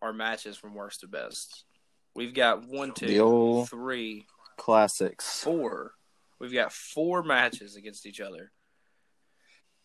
[0.02, 1.64] our matches from worst to best.
[2.14, 5.42] We've got one, old- three, Classics.
[5.42, 5.92] four.
[6.38, 8.52] We've got four matches against each other.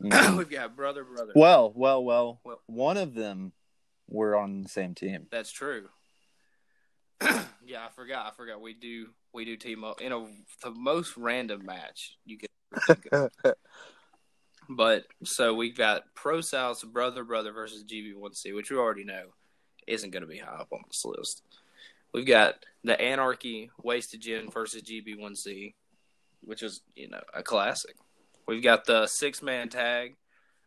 [0.02, 0.38] Mhm.
[0.38, 1.34] We've got brother, brother.
[1.36, 2.42] well, well, well.
[2.44, 3.54] Well- One of them
[4.08, 5.28] were on the same team.
[5.32, 5.90] That's true.
[7.22, 8.28] yeah, I forgot.
[8.28, 8.62] I forgot.
[8.62, 10.26] We do we do team up in a
[10.62, 12.50] the most random match you could
[12.86, 13.32] think of.
[14.76, 19.26] But so we've got Pro South's brother brother versus GB1C, which we already know
[19.88, 21.44] isn't going to be high up on this list.
[22.14, 25.74] We've got the Anarchy Wasted Gin versus GB1C,
[26.42, 27.96] which is you know a classic.
[28.48, 30.16] We've got the six man tag,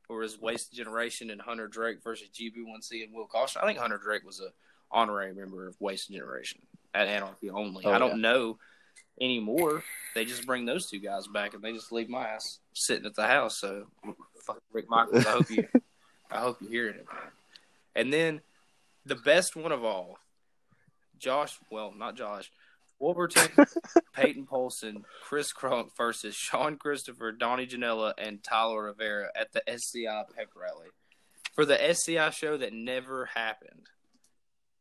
[0.08, 3.60] where it's Wasted Generation and Hunter Drake versus GB1C and Will Caution.
[3.62, 4.50] I think Hunter Drake was a
[4.90, 6.60] honorary member of Wasted Generation
[6.94, 7.84] at Anarchy only.
[7.84, 8.58] Oh, I don't know
[9.20, 9.82] anymore.
[10.14, 13.14] They just bring those two guys back and they just leave my ass sitting at
[13.14, 13.58] the house.
[13.60, 13.86] So
[14.46, 15.66] fuck Rick Michaels, I hope you
[16.30, 17.32] I hope you're hearing it, man.
[17.94, 18.40] And then
[19.04, 20.18] the best one of all,
[21.18, 22.50] Josh well, not Josh,
[22.98, 23.66] Wolverton,
[24.14, 30.24] Peyton Polson, Chris Crunk versus Sean Christopher, Donnie Janella, and Tyler Rivera at the SCI
[30.36, 30.88] pep rally.
[31.54, 33.86] For the SCI show that never happened.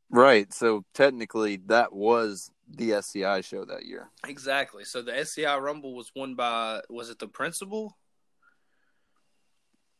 [0.09, 0.53] Right.
[0.53, 4.09] So technically, that was the SCI show that year.
[4.27, 4.83] Exactly.
[4.83, 7.97] So the SCI Rumble was won by was it the principal?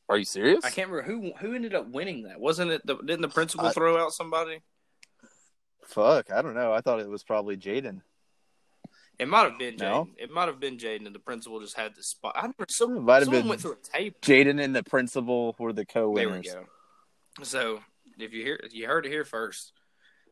[0.07, 0.63] Are you serious?
[0.63, 2.39] I can't remember who who ended up winning that.
[2.39, 2.85] Wasn't it?
[2.85, 4.61] The, didn't the principal I- throw out somebody?
[5.87, 6.73] Fuck, I don't know.
[6.73, 8.01] I thought it was probably Jaden.
[9.19, 9.79] It might have been Jaden.
[9.79, 10.09] No?
[10.17, 12.33] It might have been Jaden, and the principal just had the spot.
[12.35, 14.19] I remember someone, It might have someone been went through a tape.
[14.21, 16.51] Jaden and the principal were the There we co-winners.
[16.51, 16.65] go.
[17.43, 17.79] So
[18.17, 19.73] if you hear, you heard it here first.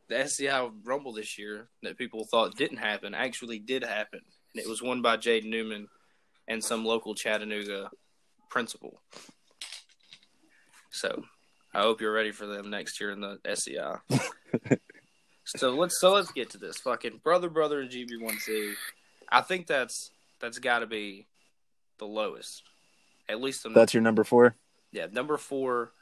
[0.10, 4.20] The SCI Rumble this year that people thought didn't happen actually did happen,
[4.54, 5.88] and it was won by Jaden Newman
[6.48, 7.90] and some local Chattanooga
[8.50, 9.02] principal.
[10.92, 11.24] So
[11.74, 13.96] I hope you're ready for them next year in the SCI.
[15.46, 18.74] so let's so let's get to this fucking brother brother and GB1C.
[19.30, 21.26] I think that's that's got to be
[21.98, 22.64] the lowest,
[23.30, 24.56] at least in That's your number four.
[24.92, 25.94] yeah, number four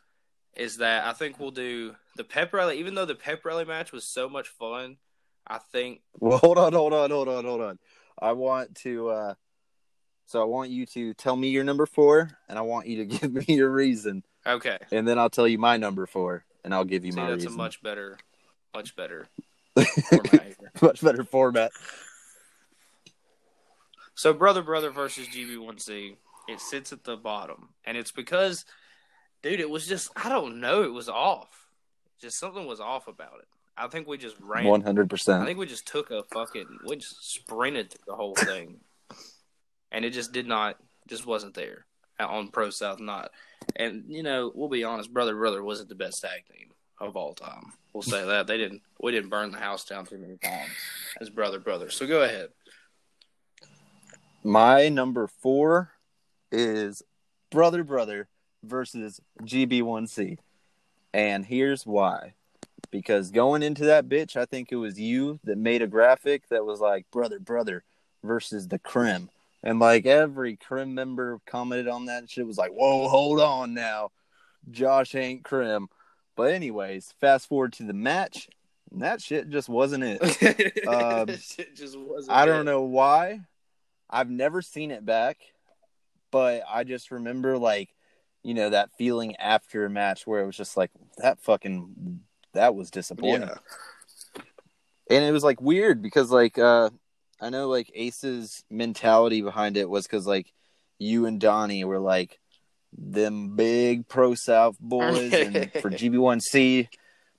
[0.56, 2.80] is that I think we'll do the pep rally.
[2.80, 4.98] Even though the pep rally match was so much fun,
[5.48, 7.80] I think Well, hold on, hold on, hold on, hold on.
[8.20, 9.10] I want to.
[9.10, 9.34] uh
[10.26, 13.06] So I want you to tell me your number four, and I want you to
[13.20, 14.78] give me your reason, okay.
[14.92, 17.44] and then I'll tell you my number four, and I'll give you See, my that's
[17.46, 17.54] reason.
[17.54, 18.18] a much better,
[18.74, 19.28] much better
[20.10, 21.72] format much better format.
[24.16, 26.16] So brother brother versus GB1C,
[26.48, 28.66] it sits at the bottom, and it's because,
[29.42, 31.68] dude, it was just I don't know, it was off.
[32.20, 33.48] Just something was off about it.
[33.78, 34.66] I think we just ran.
[34.66, 35.42] One hundred percent.
[35.42, 38.80] I think we just took a fucking we just sprinted through the whole thing,
[39.92, 40.78] and it just did not
[41.08, 41.86] just wasn't there
[42.20, 43.32] on Pro South not.
[43.76, 47.34] And you know we'll be honest, brother brother wasn't the best tag team of all
[47.34, 47.74] time.
[47.94, 50.72] We'll say that they didn't we didn't burn the house down too many times
[51.20, 51.90] as brother brother.
[51.90, 52.50] So go ahead.
[54.44, 55.92] My number four
[56.52, 57.04] is
[57.52, 58.28] Brother Brother
[58.64, 60.38] versus GB1C.
[61.14, 62.34] And here's why.
[62.92, 66.66] because going into that bitch, I think it was you that made a graphic that
[66.66, 67.84] was like brother, brother
[68.24, 69.30] versus the Crim.
[69.64, 74.10] And like every Crim member commented on that shit was like, whoa, hold on now.
[74.70, 75.88] Josh ain't Crim.
[76.36, 78.50] But anyways, fast forward to the match.
[78.92, 80.22] And that shit just wasn't it.
[80.88, 82.64] Um, Shit just wasn't I don't it.
[82.66, 83.42] know why.
[84.10, 85.38] I've never seen it back,
[86.32, 87.90] but I just remember like,
[88.44, 92.22] you know, that feeling after a match where it was just like that fucking
[92.54, 93.50] that was disappointing.
[93.50, 94.44] Yeah.
[95.10, 96.90] And it was like weird because like uh
[97.40, 100.52] I know like Ace's mentality behind it was cuz like
[101.00, 102.40] you and Donnie were like
[102.94, 106.88] them big pro South boys and for GB1C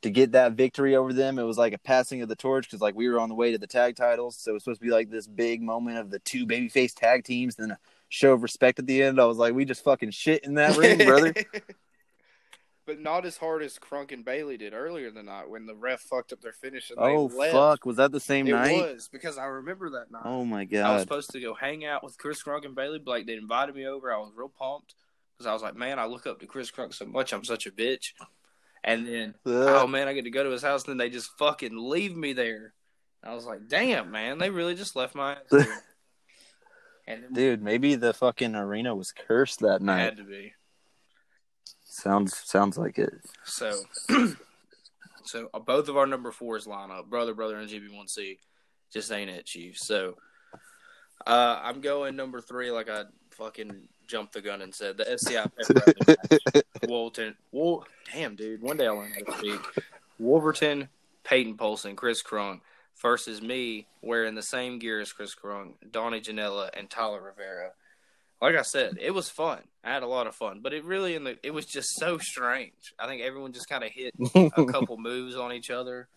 [0.03, 2.81] to get that victory over them, it was like a passing of the torch because
[2.81, 4.87] like we were on the way to the tag titles, so it was supposed to
[4.87, 7.79] be like this big moment of the two babyface tag teams, then a
[8.13, 9.19] show of respect at the end.
[9.19, 11.33] I was like, we just fucking shit in that ring, brother.
[12.87, 15.75] but not as hard as Crunk and Bailey did earlier in the night when the
[15.75, 17.53] ref fucked up their finish and oh they left.
[17.53, 18.77] fuck, was that the same It night?
[18.77, 20.23] was because I remember that night.
[20.27, 22.99] Oh my god, I was supposed to go hang out with Chris Crunk and Bailey
[22.99, 23.27] Blake.
[23.27, 24.13] They invited me over.
[24.13, 24.95] I was real pumped
[25.39, 27.33] because I was like, man, I look up to Chris Crunk so much.
[27.33, 28.13] I'm such a bitch.
[28.85, 30.85] And then, oh man, I get to go to his house.
[30.85, 32.75] And then they just fucking leave me there.
[33.25, 35.83] I was like, damn, man, they really just left my ass there.
[37.07, 40.01] And Dude, maybe the fucking arena was cursed that night.
[40.01, 40.53] had to be.
[41.85, 43.13] Sounds sounds like it.
[43.45, 43.83] So,
[45.25, 48.39] so uh, both of our number fours line up, brother, brother, and GB1C,
[48.93, 49.79] just ain't it, Chief.
[49.79, 50.17] So,
[51.27, 55.47] uh, I'm going number three, like I fucking jumped the gun and said the SCI.
[56.89, 59.61] Wolverton, Wol- damn dude, one day I'll learn how to speak.
[60.19, 60.89] Wolverton,
[61.25, 62.61] Peyton Polson, Chris Crunk
[63.03, 67.73] versus me wearing the same gear as Chris Crunk, Donnie Janella, and Tyler Rivera.
[68.41, 69.61] Like I said, it was fun.
[69.85, 72.19] I had a lot of fun, but it really in the it was just so
[72.19, 72.95] strange.
[72.99, 76.09] I think everyone just kind of hit a couple moves on each other,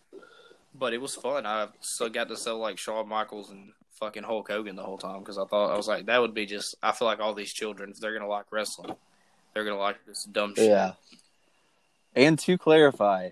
[0.74, 1.46] but it was fun.
[1.46, 5.20] I still got to sell like Shawn Michaels and fucking Hulk Hogan the whole time
[5.20, 6.76] because I thought I was like that would be just.
[6.82, 8.96] I feel like all these children, if they're gonna like wrestling,
[9.54, 10.70] they're gonna like this dumb shit.
[10.70, 10.92] Yeah.
[12.14, 13.30] And to clarify,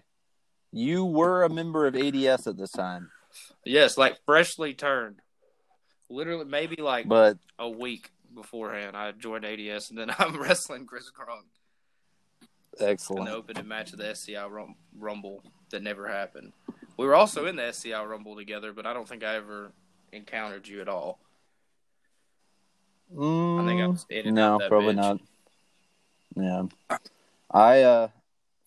[0.71, 3.11] you were a member of ADS at this time,
[3.65, 5.21] Yes, like freshly turned.
[6.11, 11.11] Literally, maybe like but a week beforehand, I joined ADS, and then I'm wrestling Chris
[12.81, 13.27] in excellent.
[13.27, 16.53] the opening match of the SCI Rum- Rumble that never happened.
[16.97, 19.73] We were also in the SCI Rumble together, but I don't think I ever
[20.13, 21.19] encountered you at all.
[23.13, 24.97] I think I was in no, probably bitch.
[24.97, 25.21] not.
[26.37, 26.99] Yeah,
[27.51, 28.09] I uh,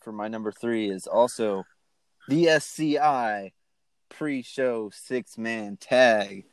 [0.01, 1.65] for my number three is also
[2.29, 3.51] the SCI
[4.09, 6.45] pre-show six-man tag,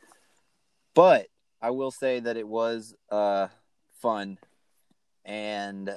[0.93, 1.27] but
[1.61, 3.47] I will say that it was uh
[4.01, 4.37] fun,
[5.23, 5.89] and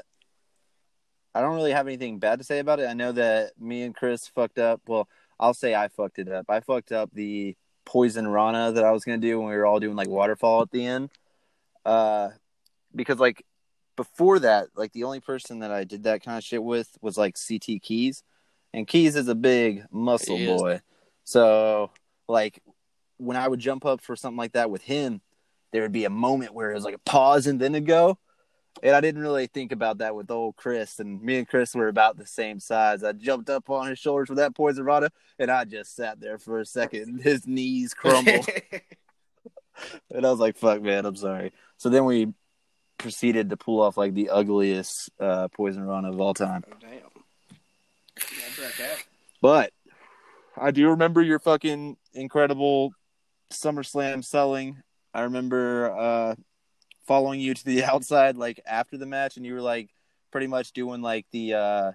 [1.35, 2.88] I don't really have anything bad to say about it.
[2.88, 4.81] I know that me and Chris fucked up.
[4.87, 6.47] Well, I'll say I fucked it up.
[6.49, 9.81] I fucked up the poison Rana that I was gonna do when we were all
[9.81, 11.11] doing like waterfall at the end.
[11.85, 12.31] Uh,
[12.94, 13.44] because like
[13.97, 17.18] before that, like the only person that I did that kind of shit with was
[17.18, 18.23] like CT Keys,
[18.73, 20.81] and Keys is a big muscle boy.
[21.29, 21.91] So
[22.27, 22.62] like
[23.19, 25.21] when I would jump up for something like that with him,
[25.73, 28.17] there would be a moment where it was like a pause and then a go.
[28.83, 30.99] And I didn't really think about that with old Chris.
[31.01, 33.05] And me and Chris were about the same size.
[33.05, 36.38] I jumped up on his shoulders with that poison rana, and I just sat there
[36.38, 37.21] for a second.
[37.23, 38.49] His knees crumbled.
[40.11, 41.53] and I was like, fuck, man, I'm sorry.
[41.77, 42.33] So then we
[42.97, 46.64] proceeded to pull off like the ugliest uh, poison rana of all time.
[46.71, 47.01] oh damn!
[48.79, 49.05] That.
[49.43, 49.73] But
[50.61, 52.92] I do remember your fucking incredible
[53.53, 54.83] SummerSlam selling.
[55.14, 56.35] I remember uh,
[57.07, 59.90] following you to the outside like after the match, and you were like
[60.31, 61.92] pretty much doing like the uh,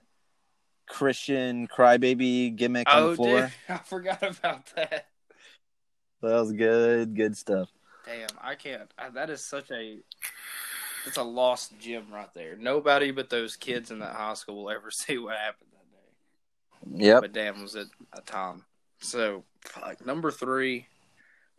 [0.88, 3.42] Christian crybaby gimmick on Oh, the floor.
[3.42, 5.08] dude, I forgot about that.
[6.22, 7.70] That was good, good stuff.
[8.06, 8.90] Damn, I can't.
[8.98, 10.00] I, that is such a.
[11.06, 12.56] It's a lost gem right there.
[12.56, 15.70] Nobody but those kids in that high school will ever see what happened.
[16.92, 17.22] Yep.
[17.22, 18.64] But damn, was it a time.
[19.00, 19.44] So,
[19.82, 20.88] like number three,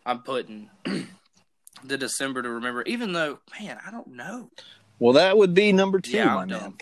[0.07, 0.71] I'm putting
[1.85, 2.83] the December to remember.
[2.83, 4.51] Even though, man, I don't know.
[4.99, 6.75] Well, that would be number two, yeah, my I'm man.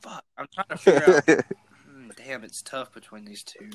[0.00, 1.44] Fuck, I'm trying to figure out.
[1.94, 3.70] Mm, Damn, it's tough between these two.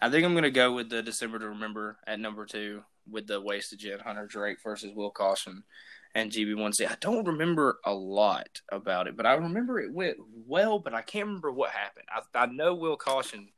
[0.00, 3.40] I think I'm gonna go with the December to remember at number two with the
[3.40, 5.64] wasted jet Hunter Drake versus Will Caution
[6.14, 6.88] and GB1C.
[6.90, 11.02] I don't remember a lot about it, but I remember it went well, but I
[11.02, 12.06] can't remember what happened.
[12.08, 13.48] I, I know Will Caution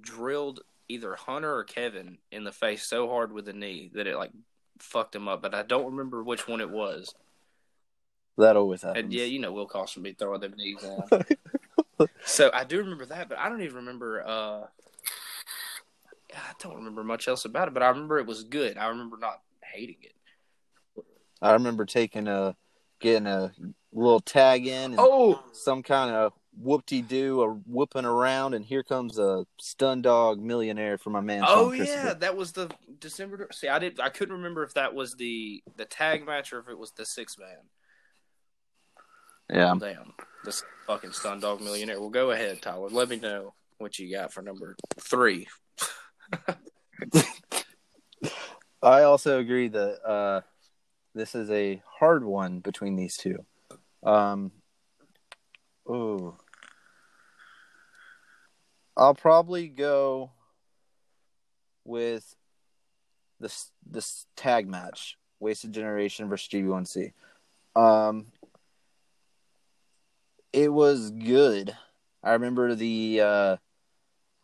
[0.00, 4.16] drilled either Hunter or Kevin in the face so hard with the knee that it
[4.16, 4.32] like
[4.78, 7.14] fucked him up, but I don't remember which one it was.
[8.36, 9.04] that always happens.
[9.04, 11.24] And yeah, you know Will Caution be throwing them knees in.
[12.26, 14.22] So I do remember that, but I don't even remember.
[14.26, 14.66] uh
[16.34, 18.76] I don't remember much else about it, but I remember it was good.
[18.76, 20.12] I remember not hating it.
[21.42, 22.56] I remember taking a
[23.00, 23.52] getting a
[23.92, 28.64] little tag in and Oh, some kind of whoop de doo or whooping around, and
[28.64, 31.44] here comes a stun dog millionaire for my man.
[31.46, 33.48] oh yeah, that was the December.
[33.52, 34.00] See, I did.
[34.00, 37.04] I couldn't remember if that was the the tag match or if it was the
[37.04, 37.48] six man.
[39.50, 39.74] yeah.
[39.78, 40.14] Damn,
[40.44, 42.00] this fucking stun dog millionaire.
[42.00, 42.88] Well, go ahead, Tyler.
[42.88, 45.46] Let me know what you got for number three.
[48.82, 50.40] I also agree that uh,
[51.16, 53.38] this is a hard one between these two.
[54.02, 54.52] Um,
[55.88, 56.36] ooh,
[58.96, 60.30] I'll probably go
[61.84, 62.36] with
[63.40, 67.12] this this tag match, Wasted Generation versus GB1C.
[67.74, 68.26] Um,
[70.52, 71.74] it was good.
[72.22, 73.20] I remember the.
[73.22, 73.56] Uh,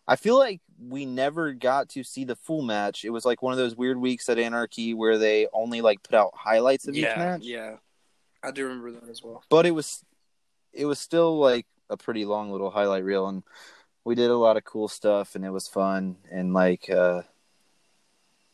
[0.08, 3.04] I feel like we never got to see the full match.
[3.04, 6.14] It was like one of those weird weeks at Anarchy where they only like put
[6.14, 7.42] out highlights of each match.
[7.42, 7.76] yeah,
[8.42, 9.42] I do remember that as well.
[9.48, 10.04] But it was
[10.72, 13.42] it was still like a pretty long little highlight reel and
[14.04, 17.22] we did a lot of cool stuff and it was fun and like uh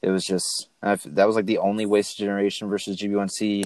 [0.02, 3.64] it was just that was like the only Wasted Generation versus GB1C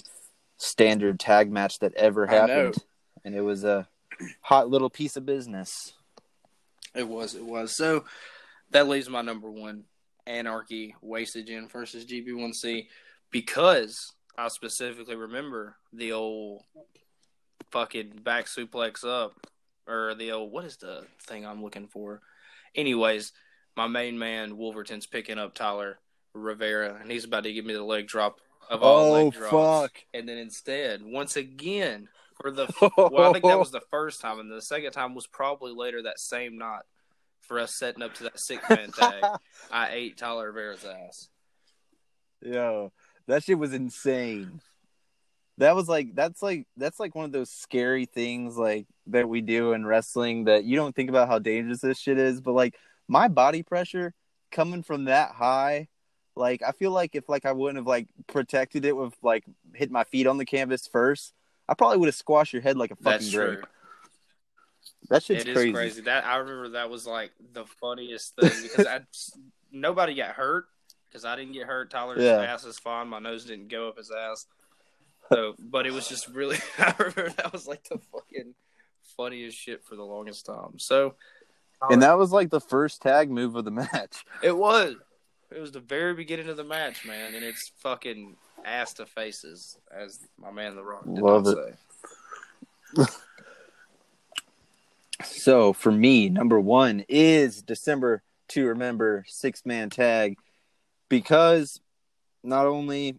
[0.56, 2.76] standard tag match that ever happened.
[3.24, 3.88] And it was a
[4.40, 5.92] hot little piece of business.
[6.94, 7.76] It was, it was.
[7.76, 8.04] So
[8.72, 9.84] that leaves my number one
[10.26, 12.86] Anarchy Wasted Gen versus GB1C
[13.30, 16.62] because I specifically remember the old
[17.70, 19.34] fucking back suplex up
[19.86, 22.20] or the old what is the thing I'm looking for?
[22.74, 23.32] Anyways,
[23.76, 25.98] my main man Wolverton's picking up Tyler
[26.34, 28.38] Rivera and he's about to give me the leg drop
[28.70, 29.50] of all Oh leg drops.
[29.90, 30.04] fuck.
[30.14, 32.08] And then instead, once again,
[32.40, 32.66] for the
[32.96, 36.02] well, I think that was the first time, and the second time was probably later
[36.02, 36.82] that same night
[37.42, 39.22] for us setting up to that six man tag.
[39.70, 41.28] I ate Tyler Rivera's ass.
[42.40, 42.92] Yo,
[43.26, 44.60] that shit was insane.
[45.58, 49.40] That was like that's like that's like one of those scary things like that we
[49.40, 52.74] do in wrestling that you don't think about how dangerous this shit is, but like
[53.06, 54.14] my body pressure
[54.50, 55.88] coming from that high,
[56.34, 59.90] like I feel like if like I wouldn't have like protected it with like hit
[59.90, 61.32] my feet on the canvas first,
[61.68, 63.66] I probably would have squashed your head like a fucking grape.
[65.08, 65.72] That shit's It is crazy.
[65.72, 66.00] crazy.
[66.02, 69.00] That I remember that was like the funniest thing because I
[69.72, 70.66] nobody got hurt
[71.08, 71.90] because I didn't get hurt.
[71.90, 72.42] Tyler's Yeah.
[72.42, 73.08] ass is fine.
[73.08, 74.46] My nose didn't go up his ass.
[75.32, 76.58] So, but it was just really.
[76.78, 78.54] I remember that was like the fucking
[79.16, 80.78] funniest shit for the longest time.
[80.78, 81.14] So,
[81.90, 84.24] And that was like the first tag move of the match.
[84.42, 84.94] It was.
[85.54, 89.76] It was the very beginning of the match, man, and it's fucking ass to faces,
[89.94, 91.76] as my man The Rock did Love it.
[92.96, 93.04] say.
[95.24, 100.36] So for me, number one is December to remember six man tag
[101.08, 101.80] because
[102.42, 103.16] not only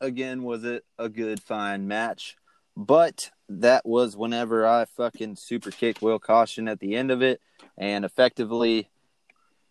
[0.00, 2.36] again was it a good fine match,
[2.76, 7.40] but that was whenever I fucking super kicked Will Caution at the end of it
[7.76, 8.90] and effectively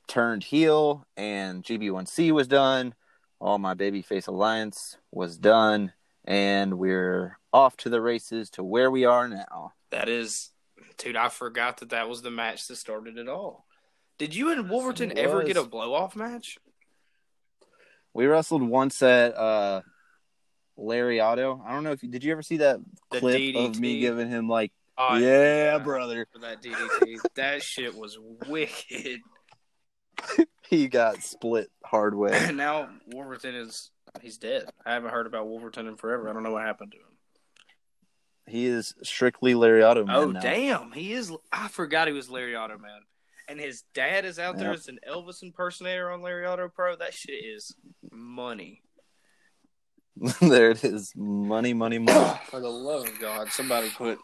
[0.07, 2.95] turned heel and GB1C was done.
[3.39, 5.93] All my babyface alliance was done
[6.25, 9.73] and we're off to the races to where we are now.
[9.91, 10.51] That is,
[10.97, 13.65] dude, I forgot that that was the match that started it all.
[14.17, 16.57] Did you and Wolverton ever get a blow off match?
[18.13, 19.81] We wrestled once at uh
[20.75, 21.63] Larry Otto.
[21.65, 22.79] I don't know if you did you ever see that
[23.11, 23.65] The clip DDT?
[23.69, 26.27] of me giving him like Oh, yeah, brother.
[26.33, 28.17] For that DDT, that shit was
[28.47, 29.19] wicked.
[30.69, 32.49] He got split hard way.
[32.53, 33.91] Now Wolverton is
[34.21, 34.65] he's dead.
[34.85, 36.27] I haven't heard about Wolverton in forever.
[36.29, 37.16] I don't know what happened to him.
[38.47, 40.39] He is strictly Larry Otto man Oh now.
[40.39, 41.31] damn, he is.
[41.51, 43.01] I forgot he was Larry Otto man,
[43.49, 46.95] and his dad is out there as an Elvis impersonator on Larry Otto Pro.
[46.95, 47.75] That shit is
[48.11, 48.81] money.
[50.41, 51.11] there it is.
[51.15, 52.39] Money, money, money.
[52.49, 54.17] For the love of God, somebody put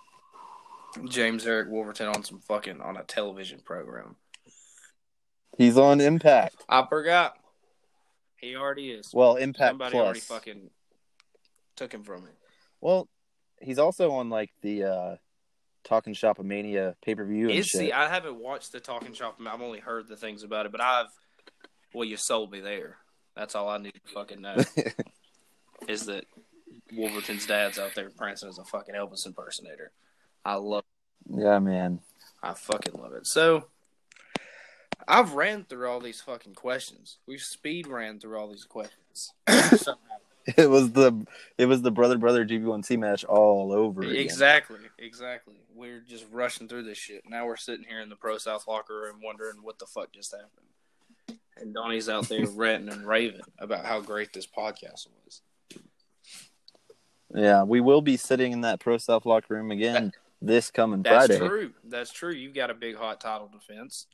[1.10, 4.16] James Eric Wolverton on some fucking on a television program.
[5.58, 6.56] He's on Impact.
[6.68, 7.36] I forgot.
[8.38, 9.12] He already is.
[9.14, 10.04] Well, Impact somebody Plus.
[10.04, 10.70] already fucking
[11.76, 12.32] took him from me.
[12.82, 13.08] Well,
[13.64, 15.16] he's also on like the uh
[15.84, 19.38] Talking Shop of Mania pay per view Is see, I haven't watched the Talking Shop.
[19.46, 21.08] I've only heard the things about it, but I've.
[21.94, 22.98] Well, you sold me there.
[23.36, 24.56] That's all I need to fucking know.
[25.88, 26.26] is that
[26.94, 29.92] Wolverton's dad's out there prancing as a fucking Elvis impersonator.
[30.46, 30.84] I love
[31.30, 32.00] yeah, man.
[32.42, 33.28] I fucking love it.
[33.28, 33.66] So
[35.08, 37.18] I've ran through all these fucking questions.
[37.28, 39.34] We've speed ran through all these questions.
[40.58, 41.26] It was the
[41.58, 44.16] it was the brother brother GB1C match all over again.
[44.18, 45.56] Exactly, exactly.
[45.74, 47.24] We're just rushing through this shit.
[47.30, 50.32] Now we're sitting here in the Pro South locker room wondering what the fuck just
[50.34, 51.40] happened.
[51.56, 55.42] And Donnie's out there ranting and raving about how great this podcast was.
[57.34, 61.28] Yeah, we will be sitting in that Pro South locker room again this coming That's
[61.28, 61.40] Friday.
[61.40, 61.74] That's true.
[61.86, 62.34] That's true.
[62.34, 64.08] You've got a big hot title defense.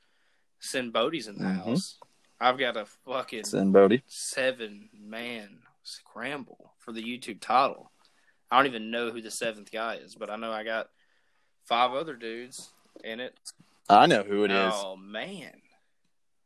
[0.60, 1.66] Sin Bodie's in the Mhm.
[1.66, 1.98] house.
[2.40, 4.04] I've got a fucking Send Bodie.
[4.08, 5.60] seven man
[5.90, 7.92] scramble for the YouTube title.
[8.52, 10.88] I don't even know who the seventh guy is, but I know I got
[11.66, 12.72] five other dudes
[13.04, 13.38] in it.
[13.88, 14.74] I know who it is.
[14.76, 15.54] Oh man.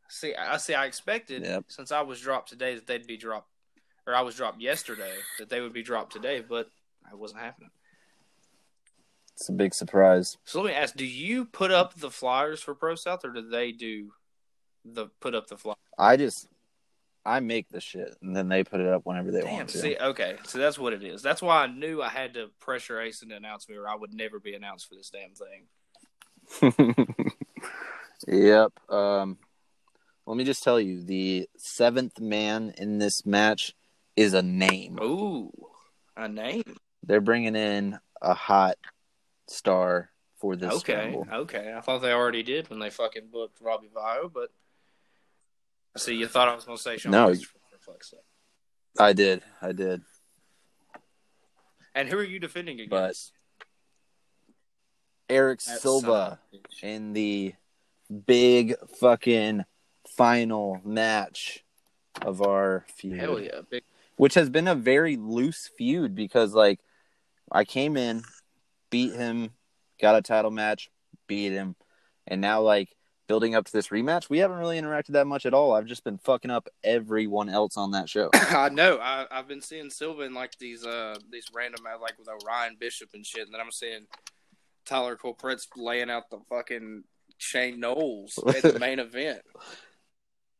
[0.09, 0.73] See, I see.
[0.73, 1.65] I expected Yep.
[1.69, 3.49] since I was dropped today that they'd be dropped,
[4.05, 6.67] or I was dropped yesterday that they would be dropped today, but
[7.11, 7.71] it wasn't happening.
[9.35, 10.37] It's a big surprise.
[10.45, 13.49] So let me ask: Do you put up the flyers for Pro South, or do
[13.49, 14.11] they do
[14.85, 15.77] the put up the flyers?
[15.97, 16.47] I just
[17.25, 19.53] I make the shit and then they put it up whenever they Damn.
[19.53, 19.81] want to.
[19.81, 21.21] Damn, see, okay, so that's what it is.
[21.21, 24.13] That's why I knew I had to pressure Ace to announce me, or I would
[24.13, 25.67] never be announced for this damn thing.
[28.27, 28.71] yep.
[28.89, 29.37] Um,
[30.25, 33.73] let me just tell you, the seventh man in this match
[34.15, 34.99] is a name.
[35.01, 35.51] Ooh,
[36.15, 36.63] a name.
[37.03, 38.75] They're bringing in a hot
[39.47, 40.73] star for this.
[40.73, 41.27] Okay, scramble.
[41.31, 41.73] okay.
[41.75, 44.49] I thought they already did when they fucking booked Robbie Vio, but
[45.97, 47.11] see you thought I was going to say Sean.
[47.11, 47.27] No.
[47.27, 49.03] Christopher, for.
[49.03, 49.41] I did.
[49.61, 50.01] I did.
[51.95, 53.31] And who are you defending But- against?
[55.29, 56.83] Eric That Silva son of a bitch.
[56.83, 57.53] in the
[58.25, 59.63] big fucking
[60.15, 61.63] final match
[62.21, 63.19] of our feud.
[63.19, 63.83] Hell yeah, big.
[64.17, 66.79] which has been a very loose feud because like
[67.51, 68.23] I came in,
[68.89, 69.51] beat him,
[69.99, 70.91] got a title match,
[71.27, 71.75] beat him,
[72.27, 72.89] and now like
[73.27, 75.73] building up to this rematch, we haven't really interacted that much at all.
[75.73, 78.29] I've just been fucking up everyone else on that show.
[78.33, 78.97] I know.
[78.97, 82.75] I, I've been seeing Silva in like these uh these random uh, like with Orion
[82.79, 84.07] Bishop and shit, and then I'm seeing
[84.85, 87.03] Tyler Cullprett's laying out the fucking
[87.37, 89.41] Shane Knowles at the main event.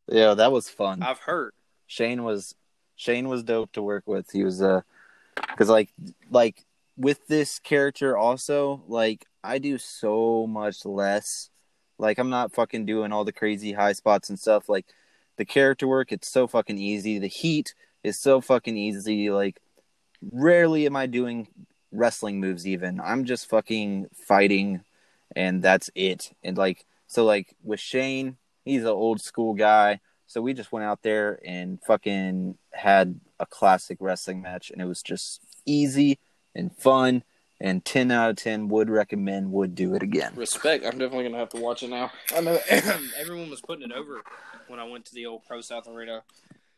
[0.07, 1.01] yeah, that was fun.
[1.03, 1.53] I've heard.
[1.88, 2.55] Shane was
[2.95, 4.32] Shane was dope to work with.
[4.32, 4.82] He was uh
[5.57, 5.89] cuz like
[6.30, 6.64] like
[6.95, 11.49] with this character also like I do so much less.
[12.03, 14.85] Like I'm not fucking doing all the crazy high spots and stuff like
[15.37, 17.17] the character work it's so fucking easy.
[17.17, 17.73] The heat
[18.03, 19.59] is so fucking easy like
[20.31, 21.47] rarely am I doing
[21.91, 22.99] wrestling moves even.
[22.99, 24.81] I'm just fucking fighting
[25.35, 26.31] and that's it.
[26.43, 29.99] And like so like with Shane, he's an old school guy.
[30.27, 34.85] So we just went out there and fucking had a classic wrestling match, and it
[34.85, 36.17] was just easy
[36.55, 37.23] and fun.
[37.64, 40.34] And ten out of ten would recommend, would do it again.
[40.36, 40.84] Respect.
[40.84, 42.11] I'm definitely gonna have to watch it now.
[42.36, 42.59] I know
[43.18, 44.22] everyone was putting it over
[44.68, 46.24] when I went to the old Pro South Arena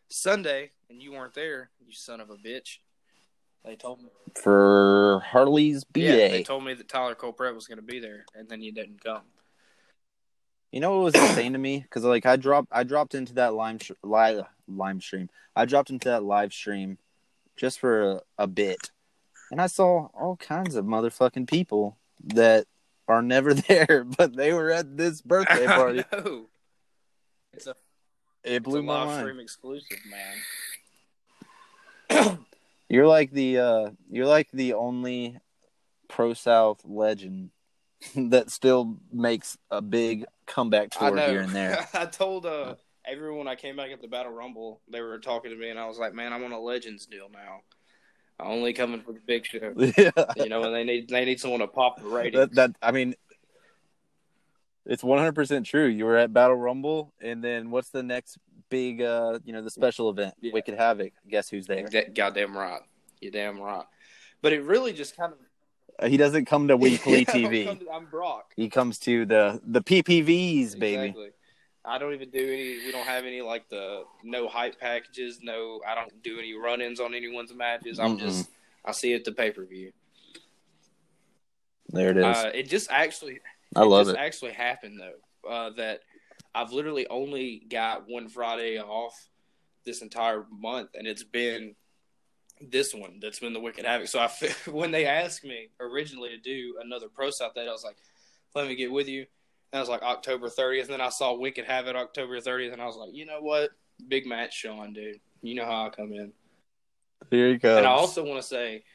[0.09, 1.71] Sunday, and you weren't there.
[1.83, 2.77] You son of a bitch.
[3.65, 4.09] They told me.
[4.35, 8.47] For Harley's B Yeah, they told me that Tyler Cullprett was gonna be there, and
[8.47, 9.23] then you didn't come.
[10.71, 11.79] you know what was insane to me?
[11.79, 15.29] Because like I dropped, I dropped into that lime sh- live lime stream.
[15.55, 16.99] I dropped into that live stream
[17.57, 18.91] just for a, a bit,
[19.51, 22.65] and I saw all kinds of motherfucking people that
[23.07, 26.03] are never there, but they were at this birthday party.
[27.53, 27.75] It's a, It
[28.43, 29.19] it's a blew my mind.
[29.27, 29.99] stream exclusive,
[32.09, 32.37] man.
[32.89, 35.39] You're like the uh you're like the only
[36.07, 37.49] pro South legend
[38.15, 41.87] that still makes a big comeback tour here and there.
[41.95, 45.57] I told uh, everyone I came back at the Battle Rumble, they were talking to
[45.57, 47.61] me, and I was like, "Man, I'm on a Legends deal now.
[48.39, 50.11] Only coming for the big show." yeah.
[50.35, 52.49] you know, and they need they need someone to pop the ratings.
[52.49, 53.15] That, that I mean
[54.85, 55.87] it's 100% true.
[55.87, 58.37] You were at Battle Rumble and then what's the next
[58.69, 60.35] big uh you know the special event?
[60.41, 60.51] Yeah.
[60.53, 61.13] Wicked Havoc.
[61.29, 61.87] Guess who's there?
[61.89, 62.81] That- goddamn right.
[63.21, 63.85] You're damn right.
[64.41, 65.39] But it really just kind of
[65.97, 67.79] Uh, he doesn't come to weekly TV.
[67.79, 68.51] to- I'm Brock.
[68.55, 71.01] He comes to the the PPVs, baby.
[71.03, 71.29] Exactly.
[71.87, 72.85] I don't even do any.
[72.85, 75.39] We don't have any like the no hype packages.
[75.41, 77.99] No, I don't do any run-ins on anyone's matches.
[77.99, 78.21] I'm Mm-mm.
[78.21, 78.49] just
[78.83, 79.91] I see it the pay per view.
[81.89, 82.23] There it is.
[82.23, 83.39] Uh, it just actually
[83.75, 84.19] I love just it.
[84.19, 86.01] actually happened though uh, that
[86.53, 89.13] I've literally only got one Friday off
[89.85, 91.75] this entire month, and it's been
[92.61, 94.07] this one that's been the Wicked Havoc.
[94.07, 94.29] So I
[94.71, 97.97] when they asked me originally to do another Pro South that I was like,
[98.55, 99.25] "Let me get with you."
[99.75, 102.81] And I was like October 30th, and then I saw Wicked it October 30th, and
[102.81, 103.71] I was like, "You know what?
[104.07, 105.19] Big match, Sean, dude.
[105.41, 106.31] You know how I come in."
[107.29, 107.79] Here he comes.
[107.79, 108.85] And I also want to say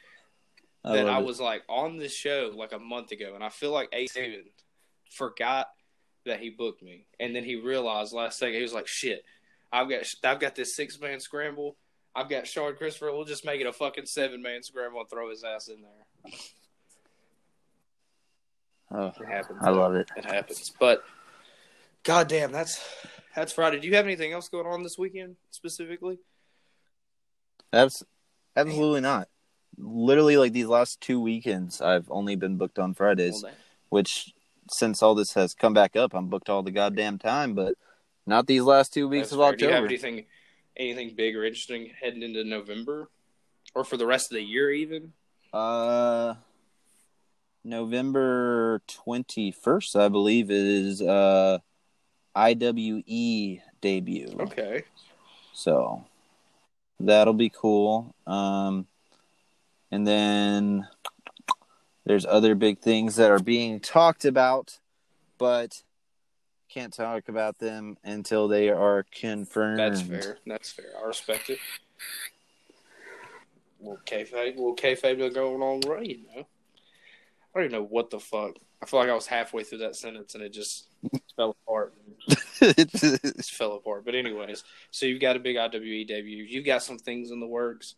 [0.83, 1.23] I that I it.
[1.23, 4.45] was like on this show like a month ago, and I feel like Ace Haven
[5.11, 5.67] forgot
[6.25, 9.23] that he booked me, and then he realized last second he was like, "Shit,
[9.71, 11.77] I've got I've got this six man scramble.
[12.15, 13.11] I've got Shean Christopher.
[13.11, 16.31] We'll just make it a fucking seven man scramble and throw his ass in there.
[18.93, 19.59] Oh, It happens.
[19.61, 20.09] I love it.
[20.17, 20.71] It happens.
[20.79, 21.03] But
[22.03, 22.83] goddamn, that's
[23.35, 23.79] that's Friday.
[23.79, 26.19] Do you have anything else going on this weekend specifically?
[27.71, 28.03] That's
[28.55, 29.29] absolutely not.
[29.77, 33.43] Literally, like these last two weekends, I've only been booked on Fridays.
[33.43, 33.53] Well,
[33.89, 34.33] Which,
[34.69, 37.53] since all this has come back up, I'm booked all the goddamn time.
[37.53, 37.75] But
[38.25, 39.55] not these last two weeks that's of fair.
[39.55, 39.87] Do you have October.
[39.87, 40.25] anything
[40.75, 43.09] anything big or interesting heading into November?
[43.73, 45.13] Or for the rest of the year even?
[45.53, 46.35] Uh,
[47.63, 51.59] November twenty first, I believe, is uh
[52.35, 54.35] IWE debut.
[54.39, 54.83] Okay.
[55.53, 56.05] So
[56.99, 58.15] that'll be cool.
[58.25, 58.87] Um,
[59.91, 60.87] and then
[62.05, 64.79] there's other big things that are being talked about,
[65.37, 65.83] but
[66.69, 69.79] can't talk about them until they are confirmed.
[69.79, 70.37] That's fair.
[70.47, 70.85] That's fair.
[71.01, 71.59] I respect it.
[73.79, 76.47] Well, kayfabe, well, kayfabe going on right, you know.
[77.53, 78.55] I don't even know what the fuck.
[78.81, 80.87] I feel like I was halfway through that sentence and it just
[81.35, 81.93] fell apart.
[82.61, 84.05] It just fell apart.
[84.05, 86.43] But anyways, so you've got a big IWE debut.
[86.43, 87.95] You've got some things in the works.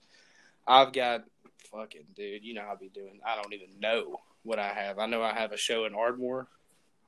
[0.65, 1.25] I've got
[1.71, 2.43] fucking dude.
[2.43, 3.19] You know how I be doing.
[3.25, 4.99] I don't even know what I have.
[4.99, 6.47] I know I have a show in Ardmore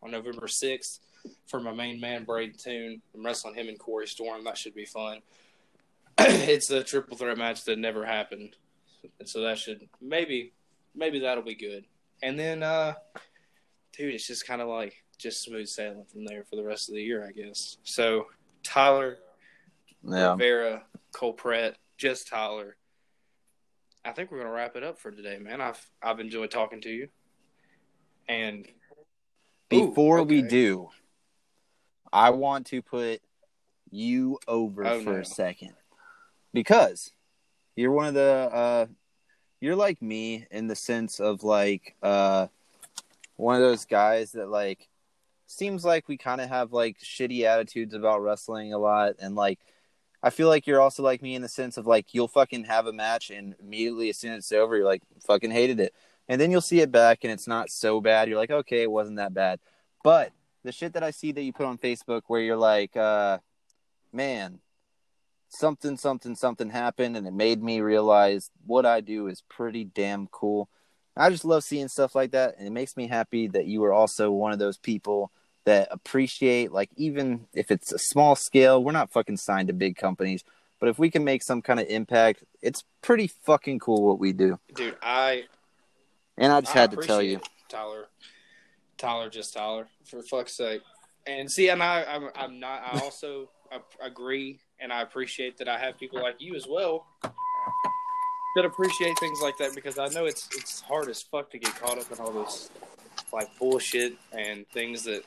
[0.03, 0.99] on November sixth
[1.47, 3.01] for my main man Braden Toon.
[3.13, 4.43] I'm wrestling him and Corey Storm.
[4.43, 5.21] That should be fun.
[6.19, 8.55] it's a triple threat match that never happened,
[9.19, 10.53] and so that should maybe
[10.95, 11.85] maybe that'll be good.
[12.23, 12.93] And then, uh,
[13.93, 16.95] dude, it's just kind of like just smooth sailing from there for the rest of
[16.95, 17.77] the year, I guess.
[17.83, 18.27] So
[18.63, 19.17] Tyler,
[20.03, 20.31] yeah.
[20.31, 22.75] Rivera, Cullprett, just Tyler.
[24.03, 25.61] I think we're gonna wrap it up for today, man.
[25.61, 27.07] I've I've enjoyed talking to you,
[28.27, 28.67] and
[29.73, 30.89] Ooh, Before we do,
[32.13, 33.21] I want to put
[33.89, 35.19] you over Oh, for no.
[35.19, 35.73] a second
[36.53, 37.11] because
[37.75, 38.21] you're one of the
[38.53, 38.85] uh
[39.65, 42.45] you're like me in the sense of like uh
[43.35, 44.87] one of those guys that like
[45.47, 49.15] seems like we kind of have like shitty attitudes about wrestling a lot.
[49.19, 49.59] And like
[50.21, 52.85] I feel like you're also like me in the sense of like you'll fucking have
[52.85, 55.95] a match and immediately as soon as it's over you're like fucking hated it.
[56.27, 58.29] And then you'll see it back and it's not so bad.
[58.29, 59.59] You're like okay it wasn't that bad.
[60.03, 60.31] But
[60.63, 63.39] the shit that I see that you put on Facebook where you're like uh
[64.13, 64.59] man
[65.49, 70.27] something something something happened and it made me realize what I do is pretty damn
[70.27, 70.69] cool
[71.17, 73.93] I just love seeing stuff like that and it makes me happy that you are
[73.93, 75.31] also one of those people
[75.65, 79.95] that appreciate like even if it's a small scale we're not fucking signed to big
[79.95, 80.43] companies
[80.79, 84.33] but if we can make some kind of impact it's pretty fucking cool what we
[84.33, 85.45] do dude, I
[86.37, 88.07] and i just I had to tell you it, Tyler.
[88.97, 90.81] Tyler, just Tyler, for fuck's sake.
[91.27, 92.83] And see, and I, I'm, I'm not.
[92.83, 93.49] I also
[94.01, 97.05] agree, and I appreciate that I have people like you as well
[98.55, 101.75] that appreciate things like that because I know it's it's hard as fuck to get
[101.75, 102.69] caught up in all this
[103.33, 105.23] like bullshit and things that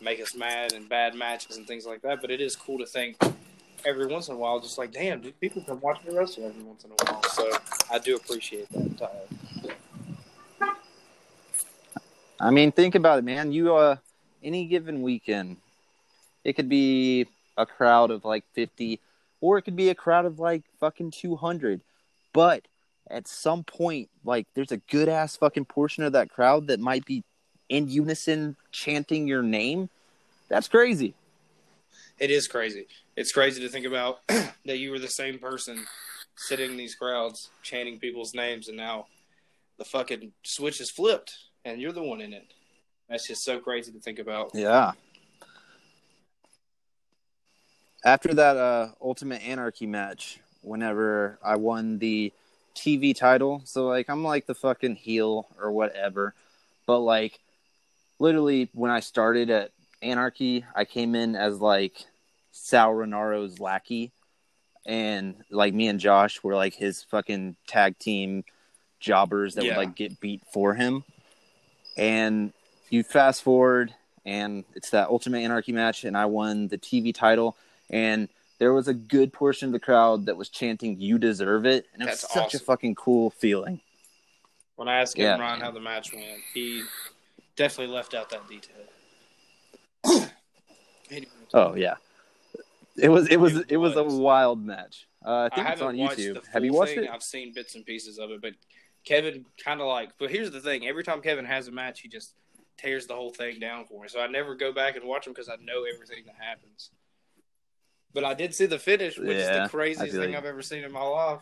[0.00, 2.20] make us mad and bad matches and things like that.
[2.20, 3.16] But it is cool to think
[3.84, 6.62] every once in a while, just like, damn, dude, people come watch me wrestle every
[6.62, 7.22] once in a while.
[7.24, 7.50] So
[7.90, 9.28] I do appreciate that.
[12.40, 13.52] I mean, think about it, man.
[13.52, 13.96] You uh,
[14.42, 15.58] any given weekend,
[16.42, 17.26] it could be
[17.56, 19.00] a crowd of like fifty,
[19.40, 21.80] or it could be a crowd of like fucking two hundred.
[22.32, 22.66] But
[23.08, 27.04] at some point, like, there's a good ass fucking portion of that crowd that might
[27.04, 27.24] be
[27.68, 29.88] in unison chanting your name.
[30.48, 31.14] That's crazy.
[32.18, 32.86] It is crazy.
[33.16, 35.84] It's crazy to think about that you were the same person
[36.36, 39.06] sitting in these crowds chanting people's names, and now
[39.78, 41.34] the fucking switch is flipped,
[41.64, 42.54] and you're the one in it.
[43.08, 44.52] That's just so crazy to think about.
[44.54, 44.92] Yeah.
[48.04, 52.32] After that uh, Ultimate Anarchy match, whenever I won the
[52.74, 56.34] TV title, so like I'm like the fucking heel or whatever,
[56.86, 57.38] but like
[58.18, 62.06] literally when I started at Anarchy, I came in as like
[62.50, 64.10] Sal Renaro's lackey,
[64.84, 68.44] and like me and Josh were like his fucking tag team
[68.98, 69.76] jobbers that Yeah.
[69.76, 71.04] would like get beat for him.
[71.96, 72.52] And
[72.90, 73.94] you fast forward,
[74.24, 77.56] and it's that Ultimate Anarchy match, and I won the TV title,
[77.92, 78.28] and
[78.58, 82.02] there was a good portion of the crowd that was chanting "You deserve it," and
[82.02, 83.80] it was That's such a fucking cool feeling.
[84.76, 85.60] When I asked Yeah, man.
[85.60, 86.82] how the match went, he
[87.56, 88.76] definitely left out that detail.
[91.54, 91.96] Oh yeah,
[92.96, 95.06] it was it was It was, a wild match.
[95.22, 96.46] Uh, I I think it's haven't on YouTube.
[96.46, 97.04] Have you watched thing.
[97.04, 97.10] it?
[97.10, 98.54] I've seen bits and pieces of it, but
[99.04, 100.12] Kevin kind of like.
[100.18, 102.32] But here's the thing: every time Kevin has a match, he just
[102.78, 104.08] tears the whole thing down for me.
[104.08, 106.90] So I never go back and watch him because I know everything that happens.
[108.14, 110.36] But I did see the finish, which is the craziest thing you.
[110.36, 111.40] I've ever seen in my life.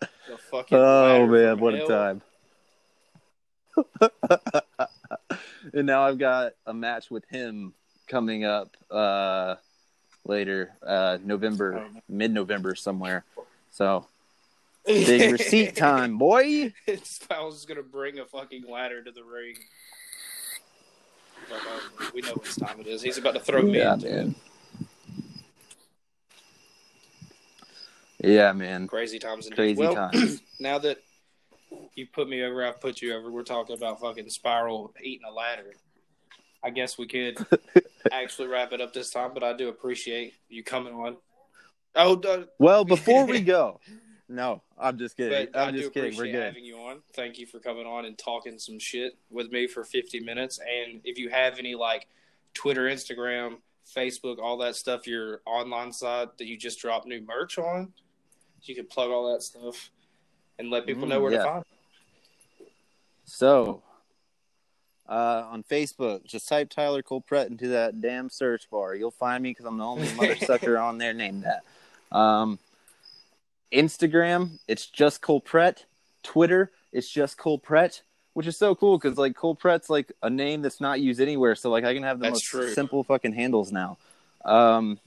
[0.00, 2.22] The fucking Oh man, what a time!
[5.72, 7.74] and now I've got a match with him
[8.06, 9.56] coming up uh,
[10.24, 13.24] later, uh, November, mid-November somewhere.
[13.70, 14.06] So
[14.86, 16.72] big receipt time, boy.
[16.86, 17.20] Is
[17.68, 19.56] gonna bring a fucking ladder to the ring.
[21.50, 23.02] Like, oh, we know what time it is.
[23.02, 24.26] He's about to throw me Yeah, into it.
[24.26, 24.34] man.
[28.22, 28.86] Yeah, man.
[28.86, 29.56] Crazy times indeed.
[29.56, 30.42] Crazy well, times.
[30.60, 30.98] now that
[31.94, 33.30] you put me over, I've put you over.
[33.30, 35.72] We're talking about fucking Spiral eating a ladder.
[36.62, 37.38] I guess we could
[38.12, 41.16] actually wrap it up this time, but I do appreciate you coming on.
[41.96, 43.80] Oh, uh, Well, before we go,
[44.28, 45.48] no, I'm just kidding.
[45.52, 46.16] but I I'm do just kidding.
[46.16, 46.42] We're good.
[46.42, 47.00] having you on.
[47.14, 50.58] Thank you for coming on and talking some shit with me for 50 minutes.
[50.58, 52.06] And if you have any like
[52.54, 53.56] Twitter, Instagram,
[53.96, 57.92] Facebook, all that stuff, your online site that you just dropped new merch on,
[58.68, 59.90] you can plug all that stuff
[60.58, 61.38] and let people Mm, know where yeah.
[61.38, 61.64] to find.
[62.60, 62.66] it.
[63.24, 63.82] So,
[65.08, 68.94] uh, on Facebook, just type Tyler Cullprett into that damn search bar.
[68.94, 72.16] You'll find me because I'm the only mother sucker on there named that.
[72.16, 72.58] Um,
[73.72, 75.84] Instagram, it's just Cullprett.
[76.22, 78.02] Twitter, it's just Cullprett,
[78.34, 81.54] which is so cool because like Cullprett's like a name that's not used anywhere.
[81.54, 82.74] So like I can have the That's most true.
[82.74, 83.96] simple fucking handles now.
[84.44, 84.98] Um,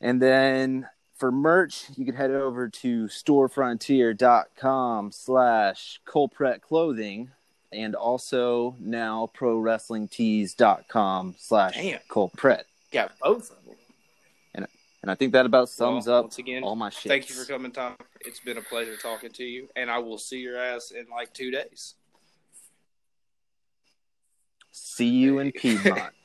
[0.00, 0.86] and then
[1.16, 7.30] for merch, you can head over to storefrontier.com slash Cullprett clothing
[7.72, 11.76] and also now prowrestlingtees.com slash.
[12.08, 12.64] Cullprett.
[12.92, 13.74] Got both of them.
[15.04, 17.10] And I think that about sums Well, up once again, all my shit.
[17.10, 17.94] Thank you for coming, Tom.
[18.22, 21.34] It's been a pleasure talking to you, and I will see your ass in like
[21.34, 21.96] two days.
[24.70, 26.14] See you in Piedmont.